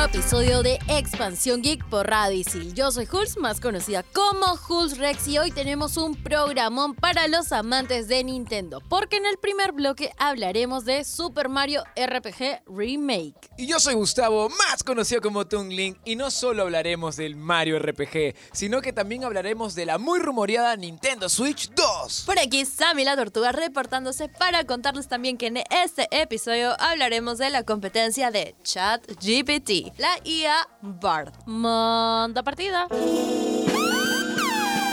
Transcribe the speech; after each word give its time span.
Nuevo 0.00 0.16
episodio 0.16 0.62
de 0.62 0.78
Expansión 0.88 1.60
Geek 1.60 1.84
por 1.86 2.08
Radio 2.08 2.38
Isil. 2.38 2.72
Yo 2.74 2.90
soy 2.90 3.06
Hulz, 3.10 3.36
más 3.36 3.60
conocida 3.60 4.02
como 4.02 4.58
Hulz 4.68 4.96
Rex, 4.96 5.28
y 5.28 5.36
hoy 5.36 5.50
tenemos 5.50 5.98
un 5.98 6.14
programón 6.14 6.94
para 6.94 7.28
los 7.28 7.52
amantes 7.52 8.08
de 8.08 8.24
Nintendo, 8.24 8.80
porque 8.88 9.16
en 9.16 9.26
el 9.26 9.36
primer 9.36 9.72
bloque 9.72 10.12
hablaremos 10.16 10.86
de 10.86 11.04
Super 11.04 11.50
Mario 11.50 11.82
RPG 11.96 12.62
Remake. 12.66 13.50
Y 13.58 13.66
yo 13.66 13.78
soy 13.78 13.94
Gustavo, 13.94 14.48
más 14.48 14.82
conocido 14.84 15.20
como 15.20 15.46
Toon 15.46 15.68
Link, 15.68 15.98
y 16.04 16.16
no 16.16 16.30
solo 16.30 16.62
hablaremos 16.62 17.16
del 17.16 17.36
Mario 17.36 17.78
RPG, 17.78 18.34
sino 18.52 18.80
que 18.80 18.94
también 18.94 19.24
hablaremos 19.24 19.74
de 19.74 19.84
la 19.84 19.98
muy 19.98 20.18
rumoreada 20.18 20.76
Nintendo 20.76 21.28
Switch 21.28 21.68
2. 21.74 22.22
Por 22.24 22.38
aquí 22.38 22.64
Sammy 22.64 23.04
la 23.04 23.16
Tortuga 23.16 23.52
reportándose 23.52 24.28
para 24.28 24.64
contarles 24.64 25.08
también 25.08 25.36
que 25.36 25.48
en 25.48 25.58
este 25.70 26.08
episodio 26.10 26.74
hablaremos 26.80 27.36
de 27.36 27.50
la 27.50 27.64
competencia 27.64 28.30
de 28.30 28.54
ChatGPT, 28.62 29.89
la 29.98 30.16
IA 30.24 30.64
Bard. 30.82 31.32
Manda 31.46 32.42
partida. 32.42 32.86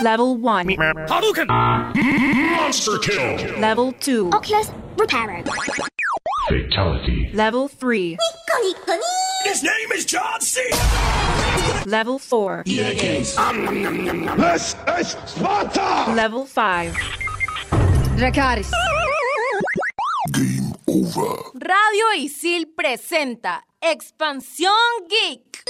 Level 0.03 0.37
1. 0.37 0.67
Hadouken! 1.07 1.47
Monster 1.47 2.97
kill! 2.99 3.59
Level 3.59 3.91
2. 3.93 4.29
Oculus 4.31 4.71
Reparo. 4.95 5.43
Fatality. 6.49 7.29
Level 7.33 7.67
3. 7.67 8.17
His 9.43 9.63
name 9.63 9.91
is 9.93 10.05
John 10.05 10.41
C. 10.41 10.61
Level 11.85 12.19
4. 12.19 12.63
This 12.65 13.01
is 14.99 15.17
Sparta! 15.25 16.11
Level 16.13 16.45
5. 16.45 16.93
Dracaris. 18.17 18.71
Game 20.33 20.66
Radio 20.87 22.13
Isil 22.15 22.73
presenta 22.73 23.65
Expansión 23.81 24.71
Geek. 25.09 25.65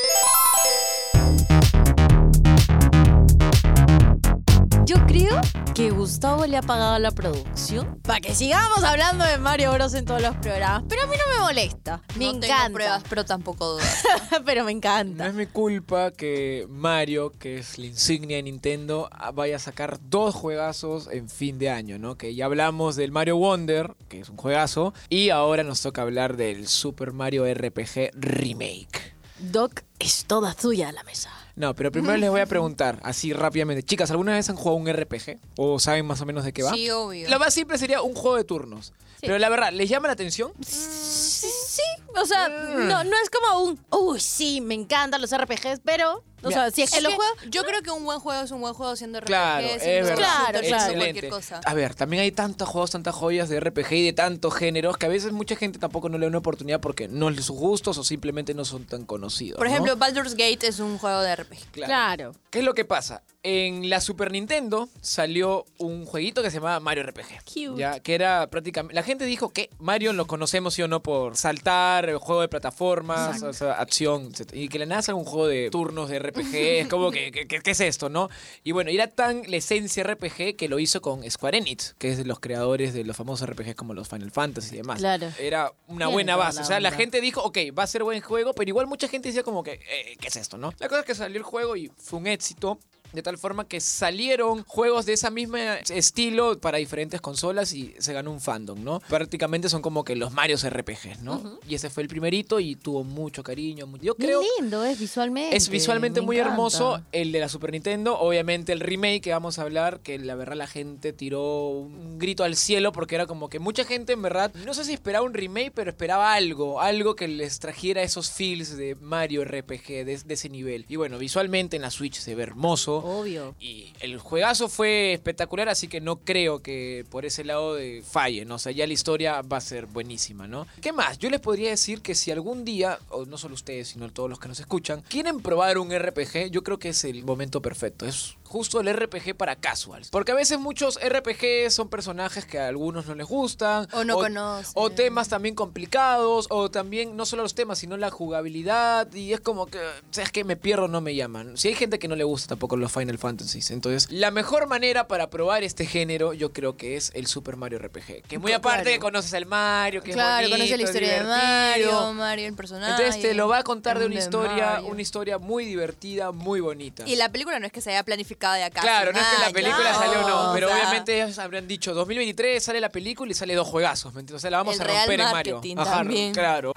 Que 5.74 5.90
Gustavo 5.90 6.46
le 6.46 6.58
ha 6.58 6.62
pagado 6.62 7.00
la 7.00 7.10
producción 7.12 8.00
para 8.04 8.20
que 8.20 8.36
sigamos 8.36 8.84
hablando 8.84 9.26
de 9.26 9.38
Mario 9.40 9.72
Bros 9.74 9.94
en 9.96 10.06
todos 10.06 10.22
los 10.22 10.36
programas. 10.38 10.84
Pero 10.88 11.04
a 11.04 11.08
mí 11.08 11.16
no 11.18 11.34
me 11.34 11.40
molesta. 11.42 12.02
Me 12.16 12.26
no 12.26 12.32
encanta. 12.36 12.58
tengo 12.66 12.74
pruebas, 12.76 13.04
pero 13.10 13.26
tampoco 13.26 13.66
dudas. 13.74 14.04
pero 14.46 14.64
me 14.64 14.72
No 14.74 14.78
encanta. 14.78 15.28
es 15.28 15.34
mi 15.34 15.46
culpa 15.48 16.12
que 16.12 16.68
Mario, 16.70 17.32
que 17.32 17.58
es 17.58 17.80
la 17.80 17.88
insignia 17.88 18.38
de 18.38 18.44
Nintendo, 18.44 19.10
ah, 19.12 19.32
vaya 19.32 19.56
a 19.56 19.60
sacar 19.60 20.00
dos 20.10 20.36
juegazos 20.36 21.08
en 21.12 21.30
fin 21.30 21.58
de 21.58 21.70
año, 21.72 21.98
¿no? 21.98 22.16
Que 22.16 22.36
ya 22.36 22.46
hablamos 22.46 22.96
del 22.96 23.12
Mario 23.12 23.38
Wonder, 23.38 23.96
que 24.10 24.20
es 24.20 24.30
un 24.30 24.38
juegazo, 24.38 24.94
y 25.10 25.30
ahora 25.30 25.64
nos 25.64 25.82
toca 25.82 26.04
hablar 26.04 26.38
del 26.38 26.68
Super 26.68 27.12
Mario 27.12 27.46
RPG 27.52 28.12
Remake. 28.14 29.16
Doc, 29.40 29.82
es 30.00 30.26
toda 30.26 30.54
tuya 30.54 30.92
la 30.92 31.04
mesa. 31.04 31.30
No, 31.58 31.74
pero 31.76 31.92
primero 31.92 32.16
les 32.18 32.30
voy 32.30 32.40
a 32.40 32.46
preguntar, 32.46 33.00
así 33.04 33.34
rápidamente. 33.34 33.82
Chicas, 33.84 34.12
¿alguna 34.12 34.34
vez 34.34 34.48
han 34.50 34.56
jugado 34.56 34.78
un 34.78 34.88
RPG? 34.88 35.40
¿O 35.58 35.80
saben 35.80 36.06
más 36.06 36.22
o 36.22 36.26
menos 36.28 36.46
de 36.46 36.54
qué 36.54 36.62
va? 36.62 36.72
Sí, 36.72 36.90
obvio. 36.92 37.28
Lo 37.30 37.40
más 37.40 37.54
simple 37.54 37.78
sería 37.80 38.02
un 38.04 38.14
juego 38.14 38.38
de 38.38 38.44
turnos. 38.44 38.94
Pero 39.22 39.40
la 39.40 39.50
verdad, 39.50 39.72
¿les 39.74 39.90
llama 39.90 40.06
la 40.08 40.14
atención? 40.14 40.52
Sí, 40.64 41.48
sí. 41.68 41.82
O 42.16 42.26
sea, 42.26 42.48
Mm. 42.48 42.88
no, 42.88 43.04
no 43.04 43.16
es 43.24 43.30
como 43.32 43.64
un, 43.64 43.80
uy, 43.92 44.20
sí, 44.20 44.62
me 44.62 44.76
encantan 44.76 45.20
los 45.20 45.32
RPGs, 45.36 45.82
pero, 45.84 46.24
o 46.44 46.52
sea, 46.52 46.72
si 46.72 46.84
es 46.84 46.92
que 46.92 47.02
yo 47.50 47.64
creo 47.64 47.82
que 47.82 47.92
un 47.92 48.04
buen 48.04 48.20
juego 48.20 48.44
es 48.44 48.52
un 48.52 48.62
buen 48.62 48.74
juego 48.74 48.96
siendo 48.96 49.20
RPG, 49.20 49.28
Claro, 49.28 49.68
es 49.68 49.84
verdad. 49.84 50.16
Claro, 50.16 50.46
claro. 50.46 50.60
siendo 50.60 50.78
Excelente. 50.78 51.06
cualquier 51.06 51.30
cosa. 51.30 51.62
A 51.66 51.74
ver, 51.74 51.96
también 51.96 52.24
hay 52.24 52.32
tantos 52.32 52.68
juegos, 52.70 52.92
tantas 52.92 53.16
joyas 53.16 53.50
de 53.50 53.60
RPG 53.60 53.94
y 53.94 54.06
de 54.06 54.14
tantos 54.14 54.54
géneros 54.54 54.98
que 54.98 55.06
a 55.06 55.10
veces 55.10 55.32
mucha 55.32 55.56
gente 55.56 55.80
tampoco 55.80 56.10
no 56.10 56.18
le 56.18 56.26
da 56.26 56.30
una 56.30 56.38
oportunidad 56.40 56.80
porque 56.80 57.08
no 57.08 57.30
es 57.30 57.36
de 57.36 57.44
sus 57.44 57.58
gustos 57.58 57.98
o 57.98 58.04
simplemente 58.04 58.54
no 58.54 58.66
son 58.66 58.86
tan 58.86 59.06
conocidos. 59.06 59.58
Por 59.58 59.68
¿no? 59.68 59.74
ejemplo, 59.74 59.96
Baldur's 59.96 60.36
Gate 60.36 60.68
es 60.68 60.80
un 60.80 60.98
juego 60.98 61.22
de 61.22 61.36
RPG. 61.36 61.72
Claro. 61.72 61.88
claro. 61.88 62.36
¿Qué 62.50 62.60
es 62.60 62.66
lo 62.66 62.74
que 62.74 62.86
pasa? 62.86 63.24
En 63.44 63.90
la 63.90 64.02
Super 64.02 64.32
Nintendo 64.32 64.90
salió 65.02 65.66
un 65.78 66.06
jueguito 66.06 66.42
que 66.44 66.52
se 66.52 66.58
llamaba 66.58 66.80
Mario 66.80 67.04
RPG. 67.04 67.44
Cute. 67.46 67.80
Ya, 67.80 68.00
que 68.00 68.14
era 68.14 68.48
prácticamente. 68.50 68.94
La 68.94 69.04
gente 69.04 69.26
dijo 69.26 69.50
que 69.50 69.70
Mario 69.80 70.12
lo 70.14 70.28
conocemos 70.28 70.74
sí 70.74 70.82
o 70.82 70.88
no 70.88 71.02
por 71.02 71.38
saltar, 71.38 72.10
el 72.10 72.18
juego 72.18 72.42
de 72.42 72.50
plataformas, 72.50 73.42
o 73.44 73.54
sea, 73.54 73.74
acción, 73.74 74.32
etc. 74.34 74.52
Y 74.54 74.68
que 74.68 74.80
le 74.80 74.86
nace 74.86 75.14
un 75.14 75.24
juego 75.24 75.48
de 75.48 75.70
turnos 75.70 76.10
de 76.10 76.20
RPG. 76.20 76.27
es 76.54 76.88
como 76.88 77.12
que, 77.12 77.32
¿qué 77.32 77.62
es 77.72 77.80
esto, 77.80 78.10
no? 78.10 78.30
Y 78.64 78.72
bueno, 78.72 78.90
era 78.90 79.08
tan 79.08 79.44
la 79.48 79.58
esencia 79.58 80.04
RPG 80.04 80.56
que 80.56 80.68
lo 80.68 80.80
hizo 80.80 81.02
con 81.02 81.30
Square 81.30 81.58
Enix, 81.58 81.96
que 81.98 82.12
es 82.12 82.18
de 82.18 82.26
los 82.26 82.40
creadores 82.40 82.94
de 82.94 83.04
los 83.04 83.16
famosos 83.16 83.50
RPGs 83.50 83.76
como 83.76 83.94
los 83.94 84.08
Final 84.08 84.32
Fantasy 84.32 84.76
y 84.76 84.78
demás. 84.78 85.00
Claro. 85.00 85.30
Era 85.40 85.72
una 85.88 86.08
buena 86.08 86.36
base. 86.36 86.62
O 86.62 86.66
sea, 86.66 86.80
la 86.80 86.92
gente 86.92 87.22
dijo, 87.22 87.42
ok, 87.42 87.58
va 87.78 87.84
a 87.84 87.88
ser 87.88 88.04
buen 88.04 88.22
juego, 88.22 88.54
pero 88.54 88.70
igual 88.70 88.88
mucha 88.88 89.08
gente 89.08 89.30
decía 89.30 89.44
como 89.44 89.64
que, 89.64 89.74
eh, 89.74 90.18
¿qué 90.20 90.28
es 90.28 90.36
esto, 90.36 90.58
no? 90.58 90.74
La 90.80 90.88
cosa 90.88 91.02
es 91.02 91.06
que 91.06 91.16
salió 91.16 91.38
el 91.38 91.44
juego 91.44 91.76
y 91.76 91.92
fue 91.98 92.20
un 92.20 92.28
éxito. 92.28 92.80
De 93.14 93.22
tal 93.22 93.38
forma 93.38 93.68
que 93.68 93.80
salieron 93.80 94.64
juegos 94.64 95.06
de 95.06 95.14
ese 95.14 95.30
mismo 95.32 95.58
estilo 95.58 96.60
para 96.60 96.78
diferentes 96.78 97.22
consolas 97.22 97.74
y 97.74 97.96
se 98.00 98.14
ganó 98.14 98.32
un 98.32 98.40
fandom, 98.42 98.84
¿no? 98.84 99.00
Prácticamente 99.08 99.70
son 99.70 99.82
como 99.82 100.04
que 100.04 100.16
los 100.16 100.32
Marios 100.34 100.68
RPGs, 100.68 101.22
¿no? 101.22 101.60
Y 101.68 101.76
ese 101.76 101.90
fue 101.90 102.04
el 102.04 102.10
primerito 102.10 102.60
y 102.60 102.76
tuvo 102.76 103.04
mucho 103.04 103.44
cariño. 103.44 103.88
Yo 104.02 104.16
creo 104.16 104.42
lindo 104.60 104.84
es 104.84 105.00
visualmente. 105.00 105.56
es 105.56 105.70
visualmente 105.70 106.20
me 106.22 106.28
muy 106.28 106.38
encanta. 106.38 106.52
hermoso 106.54 107.02
el 107.12 107.32
de 107.32 107.40
la 107.40 107.50
Super 107.50 107.72
Nintendo. 107.72 108.18
Obviamente 108.20 108.74
el 108.74 108.80
remake 108.80 109.22
que 109.22 109.32
vamos 109.32 109.60
a 109.60 109.64
hablar, 109.64 110.00
que 110.02 110.20
la 110.20 110.36
verdad 110.36 110.56
la 110.56 110.68
gente 110.68 111.14
tiró 111.14 111.70
un 111.70 112.20
grito 112.20 112.44
al 112.44 112.56
cielo 112.56 112.92
porque 112.92 113.16
era 113.16 113.26
como 113.26 113.50
que 113.50 113.60
mucha 113.60 113.84
gente 113.86 114.14
en 114.14 114.22
verdad, 114.22 114.54
no 114.66 114.74
sé 114.74 114.84
si 114.86 114.94
esperaba 114.94 115.26
un 115.26 115.34
remake, 115.34 115.72
pero 115.74 115.90
esperaba 115.90 116.34
algo, 116.34 116.82
algo 116.82 117.16
que 117.16 117.28
les 117.28 117.60
trajera 117.60 118.02
esos 118.04 118.32
feels 118.32 118.78
de 118.78 118.96
Mario 118.96 119.44
RPG 119.44 119.88
de, 120.06 120.22
de 120.26 120.34
ese 120.34 120.50
nivel. 120.50 120.86
Y 120.88 120.96
bueno, 120.96 121.18
visualmente 121.18 121.76
en 121.76 121.82
la 121.82 121.92
Switch 121.92 122.16
se 122.20 122.36
ve 122.36 122.44
hermoso. 122.44 122.97
Obvio. 122.98 123.56
Y 123.60 123.94
el 124.00 124.18
juegazo 124.20 124.70
fue 124.70 125.14
espectacular, 125.14 125.70
así 125.70 125.88
que 125.88 126.02
no 126.02 126.18
creo 126.18 126.62
que 126.62 127.06
por 127.10 127.26
ese 127.26 127.44
lado 127.44 127.76
de 127.76 128.04
falle, 128.08 128.46
¿no? 128.46 128.56
O 128.56 128.60
sea, 128.60 128.72
ya 128.72 128.88
la 128.88 128.94
historia 128.94 129.42
va 129.42 129.58
a 129.58 129.62
ser 129.62 129.86
buenísima, 129.86 130.48
¿no? 130.48 130.68
¿Qué 130.82 130.94
más? 130.94 131.18
Yo 131.20 131.30
les 131.30 131.40
podría 131.40 131.70
decir 131.70 132.02
que 132.02 132.16
si 132.16 132.32
algún 132.32 132.64
día, 132.64 133.00
o 133.10 133.26
no 133.26 133.38
solo 133.38 133.56
ustedes, 133.56 133.90
sino 133.90 134.10
todos 134.12 134.30
los 134.30 134.40
que 134.40 134.48
nos 134.48 134.60
escuchan, 134.60 135.04
quieren 135.10 135.42
probar 135.42 135.78
un 135.78 135.98
RPG, 135.98 136.50
yo 136.52 136.64
creo 136.64 136.80
que 136.80 136.90
es 136.90 137.04
el 137.04 137.24
momento 137.24 137.62
perfecto. 137.62 138.06
Es 138.06 138.37
justo 138.48 138.80
el 138.80 138.92
RPG 138.94 139.36
para 139.36 139.56
casuals. 139.56 140.10
Porque 140.10 140.32
a 140.32 140.36
veces 140.36 140.60
muchos 140.60 141.00
RPG 141.04 141.70
son 141.70 141.90
personajes 141.90 142.46
que 142.46 142.60
a 142.60 142.68
algunos 142.68 143.06
no 143.06 143.16
les 143.16 143.28
gustan. 143.28 143.88
O 143.94 144.04
no 144.04 144.16
conocen. 144.16 144.72
O 144.76 144.90
temas 144.90 145.30
también 145.30 145.54
complicados, 145.56 146.48
o 146.50 146.72
también 146.72 147.16
no 147.16 147.26
solo 147.26 147.44
los 147.44 147.54
temas, 147.56 147.80
sino 147.80 147.98
la 147.98 148.10
jugabilidad. 148.10 149.12
Y 149.14 149.34
es 149.34 149.40
como 149.40 149.68
que, 149.68 149.80
¿sabes 150.12 150.32
que 150.32 150.44
Me 150.48 150.56
pierdo, 150.56 150.88
no 150.88 151.02
me 151.02 151.14
llaman. 151.14 151.58
Si 151.58 151.68
hay 151.68 151.74
gente 151.76 152.00
que 152.00 152.08
no 152.08 152.16
le 152.16 152.24
gusta 152.24 152.48
tampoco 152.50 152.78
los 152.78 152.92
Final 152.92 153.18
Fantasies. 153.18 153.70
Entonces, 153.72 154.10
la 154.12 154.32
mejor 154.32 154.68
manera 154.68 155.08
para 155.08 155.30
probar 155.30 155.64
este 155.64 155.86
género, 155.86 156.34
yo 156.34 156.54
creo 156.54 156.78
que 156.78 156.96
es 156.96 157.12
el 157.16 157.28
Super 157.28 157.58
Mario 157.58 157.80
RPG. 157.80 158.22
Que 158.24 158.40
muy 158.40 158.52
Claro. 158.52 158.60
aparte 158.70 158.98
conoces 159.00 159.34
al 159.34 159.46
Mario, 159.46 160.02
que 160.02 160.12
Claro, 160.14 160.46
es 160.46 160.50
bonito, 160.52 160.56
conoce 160.58 160.78
la 160.78 160.84
es 160.84 160.90
historia 160.90 161.14
de. 161.24 161.28
Mario, 161.28 162.14
Mario 162.14 162.48
el 162.48 162.54
personaje. 162.56 162.92
Entonces 163.04 163.22
te 163.22 163.34
lo 163.34 163.48
va 163.50 163.58
a 163.60 163.64
contar 163.64 164.00
de 164.00 164.06
una 164.06 164.16
historia, 164.16 164.66
Mario. 164.76 164.88
una 164.88 165.02
historia 165.02 165.38
muy 165.38 165.66
divertida, 165.66 166.32
muy 166.32 166.62
bonita. 166.62 167.04
Y 167.06 167.16
la 167.18 167.30
película 167.32 167.60
no 167.60 167.66
es 167.66 167.72
que 167.74 167.82
se 167.82 167.90
haya 167.92 168.04
planificado 168.04 168.37
de 168.40 168.64
acá. 168.64 168.82
Claro, 168.82 169.12
no 169.12 169.20
es 169.20 169.26
que 169.26 169.42
la 169.42 169.50
película 169.52 169.92
ya. 169.92 169.94
salió 169.96 170.22
no, 170.28 170.52
O 170.52 170.54
pero 170.54 170.68
sea, 170.68 170.78
obviamente 170.78 171.22
ellos 171.22 171.40
habrán 171.40 171.68
dicho 171.68 171.94
2023 171.94 172.64
sale 172.64 172.80
la 172.80 172.90
película 172.90 173.32
y 173.32 173.36
sale 173.36 173.56
dos 173.56 173.68
juegazos, 173.68 174.14
¿me 174.14 174.22
entiendes? 174.22 174.40
O 174.40 174.42
sea, 174.42 174.52
la 174.52 174.58
vamos 174.58 174.76
El 174.76 174.82
a 174.82 174.84
real 174.86 175.08
romper 175.08 175.20
en 175.20 175.32
Mario. 175.32 175.62
Ajá, 175.78 176.04
claro. 176.34 176.74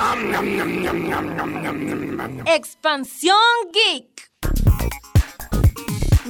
Expansión 2.46 3.36
Geek. 3.72 4.30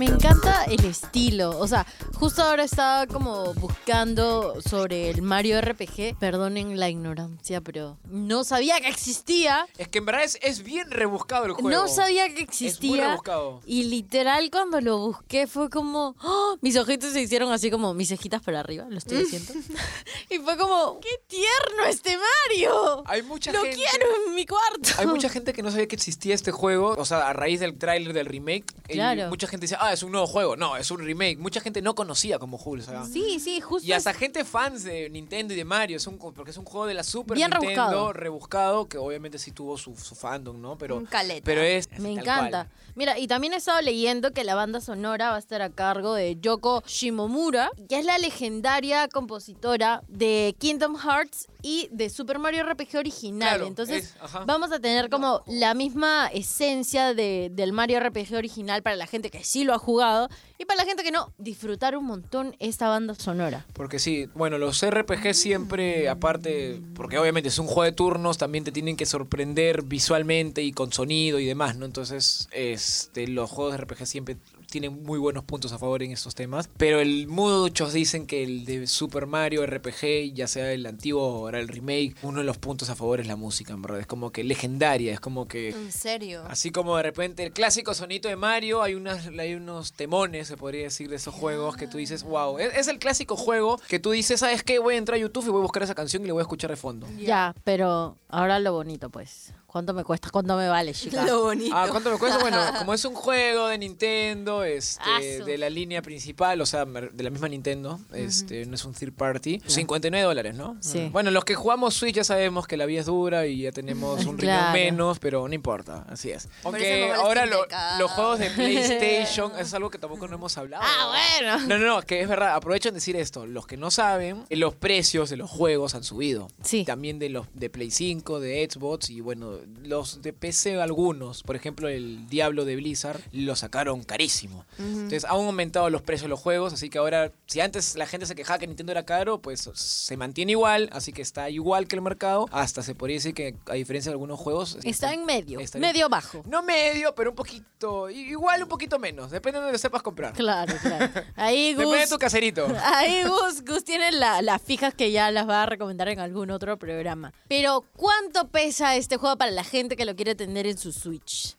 Me 0.01 0.07
encanta 0.07 0.65
el 0.65 0.83
estilo. 0.87 1.59
O 1.59 1.69
sea, 1.69 1.87
justo 2.15 2.43
ahora 2.43 2.65
estaba 2.65 3.07
como 3.07 3.53
buscando 3.53 4.59
sobre 4.63 5.11
el 5.11 5.21
Mario 5.21 5.61
RPG. 5.61 6.19
Perdonen 6.19 6.81
la 6.81 6.89
ignorancia, 6.89 7.61
pero 7.61 7.99
no 8.05 8.43
sabía 8.43 8.81
que 8.81 8.89
existía. 8.89 9.67
Es 9.77 9.89
que 9.89 9.99
en 9.99 10.07
verdad 10.07 10.25
es, 10.25 10.39
es 10.41 10.63
bien 10.63 10.91
rebuscado 10.91 11.45
el 11.45 11.53
juego. 11.53 11.69
No 11.69 11.87
sabía 11.87 12.25
que 12.29 12.33
Es 12.33 12.39
muy 12.39 12.45
existía. 12.45 13.09
rebuscado. 13.09 13.61
Y 13.67 13.83
literal 13.85 14.51
cuando 14.51 14.81
lo 14.81 14.97
busqué 14.97 15.47
fue 15.47 15.69
como... 15.69 16.17
¡oh! 16.23 16.57
Mis 16.63 16.79
ojitos 16.79 17.13
se 17.13 17.21
hicieron 17.21 17.53
así 17.53 17.71
como 17.71 17.93
mis 17.93 18.09
cejitas 18.09 18.41
para 18.41 18.61
arriba, 18.61 18.87
lo 18.89 18.97
estoy 18.97 19.25
haciendo. 19.25 19.53
y 20.31 20.39
fue 20.39 20.57
como, 20.57 20.99
¡qué 21.01 21.11
tierno 21.27 21.85
este 21.91 22.17
Mario! 22.17 23.03
Hay 23.05 23.21
mucha 23.21 23.53
Lo 23.53 23.65
gente. 23.65 23.77
quiero 23.77 24.07
en 24.29 24.35
mi 24.35 24.47
cuarto. 24.47 24.89
Hay 24.97 25.07
mucha 25.07 25.29
gente 25.29 25.53
que 25.53 25.63
no 25.63 25.71
sabía 25.71 25.89
que 25.89 25.97
existía 25.97 26.35
este 26.35 26.53
juego, 26.53 26.95
o 26.97 27.05
sea, 27.05 27.29
a 27.29 27.35
raíz 27.35 27.61
del 27.61 27.77
tráiler 27.77 28.15
del 28.15 28.25
remake. 28.25 28.65
Claro. 28.85 29.29
mucha 29.29 29.47
gente 29.47 29.65
dice, 29.65 29.77
ah, 29.79 29.90
ah, 29.91 29.93
es 29.93 30.03
un 30.03 30.13
nuevo 30.13 30.27
juego. 30.27 30.57
No, 30.57 30.77
es 30.77 30.91
un 30.91 31.01
remake. 31.01 31.39
Mucha 31.39 31.61
gente 31.61 31.83
no 31.83 31.95
conocía 31.95 32.39
como 32.39 32.57
Hulk. 32.57 32.83
¿sabes? 32.85 33.13
Sí, 33.13 33.41
sí, 33.41 33.61
justo. 33.61 33.87
Y 33.87 33.93
hasta 33.93 34.11
es- 34.13 34.17
gente 34.17 34.45
fans 34.45 34.85
de 34.85 35.11
Nintendo 35.11 35.53
y 35.55 35.57
de 35.57 35.65
Mario, 35.65 35.97
es 35.97 36.07
un, 36.07 36.19
porque 36.19 36.51
es 36.51 36.57
un 36.57 36.65
juego 36.65 36.87
de 36.87 36.95
la 36.95 37.03
Super 37.03 37.37
Bien 37.37 37.51
Nintendo 37.51 37.75
rebuscado. 37.77 38.13
rebuscado, 38.13 38.89
que 38.89 38.99
obviamente 38.99 39.39
sí 39.39 39.53
tuvo 39.53 39.77
su, 39.77 39.97
su 39.97 40.15
fandom, 40.15 40.61
¿no? 40.61 40.79
Pero, 40.79 40.97
Un 40.97 41.07
caleta. 41.07 41.43
pero 41.45 41.61
es 41.63 41.89
Me 41.99 42.13
encanta. 42.13 42.65
cual. 42.67 42.69
Mira, 42.95 43.19
y 43.19 43.27
también 43.29 43.53
he 43.53 43.57
estado 43.57 43.81
leyendo 43.81 44.33
que 44.33 44.45
la 44.45 44.55
banda 44.55 44.81
sonora 44.81 45.31
va 45.31 45.37
a 45.37 45.39
estar 45.39 45.63
a 45.63 45.71
cargo 45.71 46.15
de 46.15 46.37
Yoko 46.41 46.83
Shimomura, 46.87 47.71
que 47.89 47.99
es 47.99 48.05
la 48.05 48.19
legendaria 48.19 49.09
compositora 49.09 50.03
de 50.09 50.55
Kingdom 50.59 50.97
Hearts 50.97 51.49
y 51.63 51.89
de 51.93 52.11
Super 52.11 52.39
Mario 52.39 52.65
RPG 52.65 52.97
original. 52.99 53.49
Claro, 53.51 53.67
Entonces, 53.67 54.05
es- 54.05 54.15
vamos 54.47 54.73
a 54.73 54.79
tener 54.81 55.11
como 55.11 55.43
la 55.47 55.75
misma 55.75 56.29
esencia 56.33 57.15
de- 57.15 57.51
del 57.53 57.73
Mario 57.73 57.99
RPG 58.01 58.35
original 58.37 58.83
para 58.83 58.97
la 58.97 59.07
gente 59.07 59.31
que 59.31 59.45
sí 59.45 59.65
lo 59.65 59.75
ha 59.75 59.79
jugado 59.79 60.29
y 60.59 60.65
para 60.65 60.79
la 60.79 60.85
gente 60.85 61.03
que 61.03 61.11
no, 61.11 61.33
disfrutar 61.39 61.97
un 61.97 62.05
montón 62.05 62.55
esta 62.59 62.89
banda 62.89 63.15
sonora. 63.15 63.67
Porque 63.73 63.99
sí, 63.99 64.29
bueno, 64.35 64.59
los 64.59 64.83
RPG 64.83 65.35
siempre, 65.35 66.09
aparte, 66.09 66.81
porque 66.95 67.19
obviamente 67.19 67.49
es 67.49 67.59
un 67.59 67.67
juego 67.67 67.85
de 67.85 67.93
turnos, 67.93 68.39
también 68.39 68.65
te 68.65 68.73
tienen 68.73 68.97
que 68.97 69.07
sorprender 69.07 69.83
visualmente 69.83 70.63
y 70.63 70.73
con 70.73 70.93
sonido 70.93 71.39
y 71.39 71.47
demás, 71.47 71.77
¿no? 71.77 71.87
Entonces, 71.87 72.49
este, 72.53 73.27
los 73.27 73.51
juegos 73.51 73.73
de 73.73 73.79
RPG 73.79 74.07
siempre 74.07 74.37
tienen 74.71 75.03
muy 75.03 75.19
buenos 75.19 75.45
puntos 75.45 75.73
a 75.73 75.79
favor 75.79 76.03
en 76.03 76.13
estos 76.13 76.35
temas. 76.35 76.71
Pero 76.77 77.01
el 77.01 77.27
muchos 77.29 77.93
dicen 77.93 78.27
que 78.27 78.43
el 78.43 78.65
de 78.65 78.87
Super 78.87 79.27
Mario 79.27 79.67
RPG, 79.67 80.33
ya 80.33 80.47
sea 80.47 80.73
el 80.73 80.87
antiguo 80.87 81.23
o 81.23 81.37
ahora 81.47 81.61
el 81.61 81.69
remake, 81.69 82.15
uno 82.23 82.39
de 82.39 82.45
los 82.45 82.59
puntos 82.59 82.91
a 82.91 82.95
favor 82.95 83.21
es 83.21 83.27
la 83.27 83.37
música, 83.37 83.73
en 83.73 83.83
verdad. 83.83 84.01
Es 84.01 84.07
como 84.07 84.31
que 84.31 84.45
legendaria, 84.45 85.13
es 85.13 85.21
como 85.21 85.47
que... 85.47 85.71
En 85.71 85.93
serio. 85.93 86.45
Así 86.49 86.71
como 86.71 86.97
de 86.97 87.03
repente 87.03 87.45
el 87.45 87.53
clásico 87.53 87.95
sonito 87.95 88.29
de 88.29 88.37
Mario, 88.37 88.83
hay, 88.83 88.95
unas, 88.95 89.27
hay 89.27 89.55
unos 89.55 89.93
temones, 89.93 90.49
se 90.49 90.57
podría 90.57 90.85
decir, 90.85 91.09
de 91.09 91.17
esos 91.17 91.35
juegos 91.35 91.77
que 91.77 91.87
tú 91.87 91.99
dices, 91.99 92.23
wow, 92.23 92.59
es, 92.59 92.75
es 92.75 92.89
el 92.89 92.99
clásico 92.99 93.37
juego 93.37 93.81
que 93.89 93.99
tú 93.99 94.11
dices, 94.11 94.41
¿sabes 94.41 94.63
qué? 94.63 94.79
Voy 94.79 94.95
a 94.95 94.99
entrar 94.99 95.17
a 95.17 95.21
YouTube 95.21 95.47
y 95.47 95.51
voy 95.51 95.61
a 95.61 95.63
buscar 95.63 95.83
esa 95.83 95.95
canción 95.95 96.23
y 96.25 96.27
la 96.27 96.33
voy 96.33 96.41
a 96.41 96.43
escuchar 96.43 96.71
de 96.71 96.77
fondo. 96.77 97.07
Ya, 97.19 97.55
pero 97.65 98.17
ahora 98.29 98.59
lo 98.59 98.73
bonito, 98.73 99.11
pues. 99.11 99.53
¿Cuánto 99.71 99.95
me 99.95 100.03
cuesta? 100.03 100.31
¿Cuánto 100.31 100.57
me 100.57 100.69
vale, 100.69 100.93
chica? 100.95 101.25
Lo 101.25 101.43
bonito. 101.43 101.75
Ah, 101.77 101.87
¿cuánto 101.91 102.11
me 102.11 102.19
cuesta? 102.19 102.39
Bueno, 102.39 102.59
como 102.79 102.93
es 102.93 103.05
un 103.05 103.15
juego 103.15 103.69
de 103.69 103.79
Nintendo, 103.79 104.65
este, 104.65 105.37
Asu. 105.37 105.45
de 105.45 105.59
la 105.59 105.71
línea 105.71 106.03
principal, 106.03 106.61
o 106.61 106.67
sea, 106.67 106.85
de 106.85 107.23
la 107.23 107.31
misma 107.31 107.49
Nintendo, 107.49 108.01
este, 108.13 108.67
no 108.67 108.75
es 108.75 108.85
un 108.85 108.95
third 108.95 109.13
party, 109.13 109.63
59 109.67 110.25
dólares, 110.27 110.55
¿no? 110.57 110.77
Sí. 110.81 111.09
Bueno, 111.13 111.31
los 111.31 111.45
que 111.45 111.55
jugamos 111.55 111.95
Switch 111.95 112.17
ya 112.17 112.25
sabemos 112.25 112.67
que 112.67 112.77
la 112.77 112.85
vida 112.87 113.01
es 113.01 113.07
dura 113.07 113.47
y 113.47 113.63
ya 113.63 113.71
tenemos 113.73 114.25
un 114.27 114.39
riñón 114.39 114.57
Claro. 114.57 114.73
menos, 114.73 115.19
pero 115.21 115.47
no 115.47 115.55
importa, 115.55 116.05
así 116.09 116.31
es. 116.31 116.45
eso 116.47 116.51
Aunque 116.65 117.03
como 117.03 117.15
el 117.15 117.21
ahora 117.21 117.43
Steam 117.47 117.51
lo- 117.57 117.63
Deck, 117.63 117.73
ah. 117.75 117.97
los 118.01 118.11
juegos 118.11 118.39
de 118.41 118.51
PlayStation 118.57 119.53
es 119.59 119.73
algo 119.75 119.91
que 119.91 119.99
tampoco 119.99 120.27
no 120.27 120.35
hemos 120.35 120.59
hablado. 120.59 120.83
Ah, 120.85 121.13
bueno. 121.39 121.59
No, 121.69 121.79
no, 121.79 121.87
no, 121.97 122.03
que 122.03 122.21
es 122.21 122.29
verdad, 122.29 122.55
aprovecho 122.57 122.89
en 122.89 122.95
decir 122.97 123.15
esto, 123.15 123.47
los 123.47 123.67
que 123.69 123.77
no 123.77 123.93
saben, 123.93 124.45
eh, 124.49 124.57
los 124.57 124.75
precios 124.75 125.31
de 125.31 125.37
los 125.37 125.49
juegos 125.49 125.95
han 125.95 126.03
subido. 126.03 126.49
Sí. 126.65 126.85
También 126.85 127.21
de 127.21 127.29
los 127.29 127.47
de 127.55 127.71
Play 127.71 127.93
5, 127.93 128.41
de 128.41 128.69
Xbox 128.69 129.11
y 129.11 129.21
bueno, 129.21 129.60
los 129.83 130.23
de 130.23 130.33
PC 130.33 130.81
algunos, 130.81 131.43
por 131.43 131.57
ejemplo, 131.57 131.89
el 131.89 132.29
Diablo 132.29 132.65
de 132.65 132.77
Blizzard 132.77 133.21
lo 133.33 133.57
sacaron 133.57 134.03
carísimo. 134.03 134.65
Entonces, 134.79 135.25
han 135.25 135.33
aumentado 135.33 135.91
los 135.91 136.03
precios 136.03 136.25
de 136.25 136.29
los 136.31 136.41
juegos, 136.41 136.73
así 136.73 136.91
que 136.91 136.99
ahora 136.99 137.33
si 137.47 137.61
antes 137.61 137.97
la 137.97 138.07
gente 138.07 138.27
se 138.27 138.35
quejaba 138.35 138.59
que 138.59 138.67
Nintendo 138.67 138.93
era 138.93 139.05
caro, 139.05 139.41
pues 139.41 139.69
se 139.75 140.17
mantiene 140.17 140.53
igual, 140.53 140.89
así 140.93 141.13
que 141.13 141.23
está 141.23 141.51
igual 141.51 141.87
que 141.89 141.97
el 141.97 142.03
mercado, 142.03 142.47
hasta 142.53 142.83
se 142.83 142.95
podría 142.95 143.17
decir 143.17 143.35
que 143.35 143.57
a 143.67 143.75
diferencia 143.75 144.11
de 144.11 144.15
algunos 144.15 144.39
juegos 144.39 144.79
Está 144.85 145.13
en 145.13 145.25
medio, 145.25 145.61
está- 145.61 145.79
medio 145.79 146.09
bajo. 146.09 146.43
no 146.47 146.63
medio, 146.63 147.15
pero 147.15 147.31
un 147.31 147.37
poquito, 147.37 148.11
igual 148.11 148.63
un 148.63 148.69
poquito 148.69 148.99
menos, 148.99 149.31
depende 149.31 149.59
de 149.59 149.65
donde 149.65 149.79
sepas 149.79 150.03
comprar. 150.03 150.33
Claro, 150.35 150.75
claro. 150.83 151.11
Ahí 151.37 151.75
Gus, 151.75 151.79
Depende 151.85 152.01
de 152.01 152.07
tu 152.09 152.19
caserito. 152.19 152.67
ahí 152.85 153.23
Gus, 153.25 153.65
Gus 153.65 153.85
tiene 153.85 154.13
la- 154.13 154.43
las 154.43 154.61
fijas 154.63 154.95
que 154.95 155.11
ya 155.13 155.31
las 155.31 155.49
va 155.49 155.63
a 155.65 155.67
recomendar 155.67 156.09
en 156.09 156.21
algún 156.21 156.51
otro 156.51 156.79
programa. 156.79 157.33
Pero, 157.49 157.85
¿cuánto 157.97 158.49
pesa 158.49 158.97
este 158.97 159.17
juego 159.17 159.37
para 159.37 159.50
la 159.51 159.65
gente 159.65 159.97
que 159.97 160.05
lo 160.05 160.17
quiere 160.17 160.35
tener 160.35 160.67
en 160.67 160.79
su 160.79 160.93
Switch? 160.93 161.57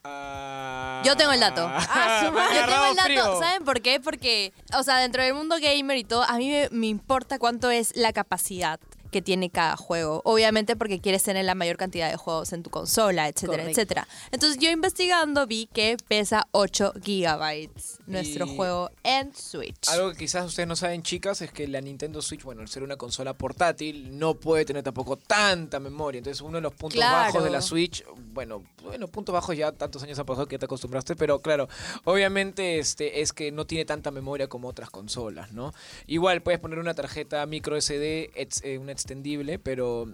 Yo 1.03 1.15
tengo 1.17 1.31
el 1.31 1.39
dato. 1.39 1.69
Ah, 1.93 2.23
su 2.25 2.31
madre. 2.31 2.55
Yo 2.55 2.65
tengo 2.65 2.85
el 2.85 2.95
dato, 2.95 3.05
frío. 3.05 3.39
¿saben 3.39 3.63
por 3.63 3.81
qué? 3.81 3.99
Porque, 3.99 4.53
o 4.77 4.83
sea, 4.83 4.97
dentro 4.97 5.23
del 5.23 5.33
mundo 5.33 5.55
gamer 5.61 5.97
y 5.97 6.03
todo, 6.03 6.23
a 6.23 6.37
mí 6.37 6.49
me, 6.49 6.69
me 6.71 6.87
importa 6.87 7.37
cuánto 7.39 7.69
es 7.69 7.95
la 7.95 8.13
capacidad 8.13 8.79
que 9.11 9.21
tiene 9.21 9.49
cada 9.49 9.75
juego. 9.77 10.21
Obviamente 10.25 10.75
porque 10.75 10.99
quieres 10.99 11.23
tener 11.23 11.45
la 11.45 11.53
mayor 11.55 11.77
cantidad 11.77 12.09
de 12.09 12.15
juegos 12.17 12.53
en 12.53 12.63
tu 12.63 12.69
consola, 12.69 13.27
etcétera, 13.27 13.63
Correcto. 13.63 13.71
etcétera. 13.81 14.07
Entonces 14.31 14.57
yo 14.59 14.69
investigando 14.71 15.45
vi 15.45 15.67
que 15.71 15.97
pesa 16.07 16.47
8 16.51 16.93
gigabytes 17.03 17.99
nuestro 18.07 18.45
Y- 18.45 18.55
juego 18.55 18.89
en 19.03 19.33
Switch. 19.35 19.87
Algo 19.89 20.11
que 20.11 20.17
quizás 20.17 20.45
ustedes 20.45 20.67
no 20.67 20.75
saben, 20.75 21.03
chicas, 21.03 21.41
es 21.41 21.51
que 21.51 21.67
la 21.67 21.81
Nintendo 21.81 22.21
Switch, 22.21 22.43
bueno, 22.43 22.61
al 22.61 22.67
ser 22.69 22.83
una 22.83 22.95
consola 22.97 23.33
portátil, 23.33 24.17
no 24.17 24.35
puede 24.35 24.65
tener 24.65 24.83
tampoco 24.83 25.17
tanta 25.17 25.79
memoria. 25.79 26.19
Entonces, 26.19 26.41
uno 26.41 26.57
de 26.57 26.61
los 26.61 26.73
puntos 26.73 26.95
Claro. 26.97 27.25
bajos 27.27 27.43
de 27.43 27.49
la 27.49 27.61
Switch, 27.61 28.03
bueno, 28.31 28.63
bueno, 28.83 29.07
puntos 29.07 29.33
bajos 29.33 29.55
ya 29.57 29.71
tantos 29.71 30.03
años 30.03 30.17
han 30.19 30.25
pasado 30.25 30.47
que 30.47 30.57
te 30.59 30.65
acostumbraste, 30.65 31.15
pero 31.15 31.39
claro, 31.41 31.67
obviamente 32.03 32.79
este 32.79 33.21
es 33.21 33.33
que 33.33 33.51
no 33.51 33.65
tiene 33.65 33.85
tanta 33.85 34.11
memoria 34.11 34.47
como 34.47 34.67
otras 34.67 34.89
consolas, 34.89 35.51
¿no? 35.51 35.73
Igual 36.07 36.41
puedes 36.41 36.59
poner 36.59 36.79
una 36.79 36.93
tarjeta 36.93 37.45
micro 37.45 37.79
SD, 37.79 38.31
ex- 38.35 38.61
eh, 38.63 38.77
una 38.77 38.91
extendible, 38.91 39.59
pero 39.59 40.07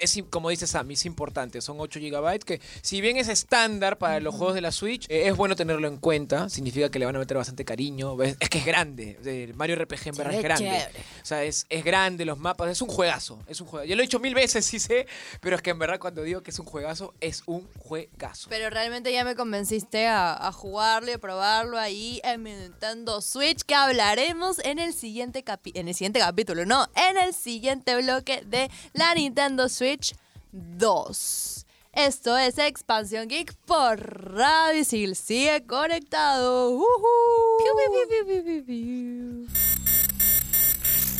es 0.00 0.18
como 0.30 0.50
dice 0.50 0.66
Sam, 0.66 0.90
es 0.90 1.04
importante, 1.06 1.60
son 1.60 1.76
8 1.80 2.00
GB 2.00 2.38
que 2.44 2.60
si 2.82 3.00
bien 3.00 3.16
es 3.18 3.28
estándar 3.28 3.98
para 3.98 4.20
los 4.20 4.34
juegos 4.34 4.54
de 4.54 4.60
la 4.60 4.72
Switch, 4.72 5.06
eh, 5.10 5.28
es 5.28 5.36
bueno 5.36 5.54
tenerlo 5.56 5.86
en 5.88 5.98
cuenta, 5.98 6.48
significa 6.48 6.90
que 6.90 6.98
le 6.98 7.06
van 7.06 7.16
a 7.16 7.18
meter 7.18 7.36
bastante 7.36 7.64
cariño, 7.64 8.20
es, 8.22 8.36
es 8.40 8.48
que 8.48 8.58
es 8.58 8.64
grande, 8.66 9.18
el 9.24 9.54
Mario 9.54 9.76
RPG 9.76 10.08
en 10.08 10.14
verdad 10.16 10.30
ve 10.32 10.36
es 10.38 10.42
grande. 10.42 10.64
chévere. 10.64 10.98
O 11.22 11.26
sea, 11.26 11.44
es, 11.44 11.66
es 11.68 11.84
grande, 11.84 12.24
los 12.24 12.38
mapas, 12.38 12.70
es 12.70 12.80
un 12.82 12.88
juegazo, 12.88 13.38
es 13.48 13.60
un 13.60 13.66
juegazo. 13.66 13.88
Ya 13.88 13.96
lo 13.96 14.02
he 14.02 14.06
dicho 14.06 14.18
mil 14.20 14.34
veces, 14.34 14.64
sí 14.64 14.78
sé, 14.78 15.06
pero 15.40 15.56
es 15.56 15.62
que 15.62 15.70
en 15.70 15.78
verdad 15.78 15.98
cuando 15.98 16.22
digo 16.22 16.42
que 16.42 16.50
es 16.50 16.58
un 16.58 16.66
juegazo, 16.66 17.14
es 17.20 17.42
un 17.46 17.55
juegazo. 17.78 18.48
Pero 18.48 18.70
realmente 18.70 19.12
ya 19.12 19.24
me 19.24 19.34
convenciste 19.34 20.06
a, 20.06 20.34
a 20.34 20.52
jugarlo 20.52 21.10
y 21.10 21.14
a 21.14 21.18
probarlo 21.18 21.78
ahí 21.78 22.20
en 22.24 22.42
mi 22.42 22.52
Nintendo 22.52 23.20
Switch, 23.20 23.62
que 23.62 23.74
hablaremos 23.74 24.58
en 24.60 24.78
el 24.78 24.92
siguiente 24.92 25.42
capi 25.42 25.72
en 25.74 25.88
el 25.88 25.94
siguiente 25.94 26.20
capítulo, 26.20 26.66
no, 26.66 26.88
en 26.94 27.18
el 27.18 27.34
siguiente 27.34 28.00
bloque 28.00 28.42
de 28.46 28.70
la 28.92 29.14
Nintendo 29.14 29.68
Switch 29.68 30.14
2. 30.52 31.56
Esto 31.96 32.36
es 32.36 32.58
Expansión 32.58 33.26
Geek 33.26 33.54
por 33.64 33.98
Radio 34.34 34.80
Isil. 34.80 35.16
Sigue 35.16 35.64
conectado. 35.66 36.72
Ujú. 36.72 36.84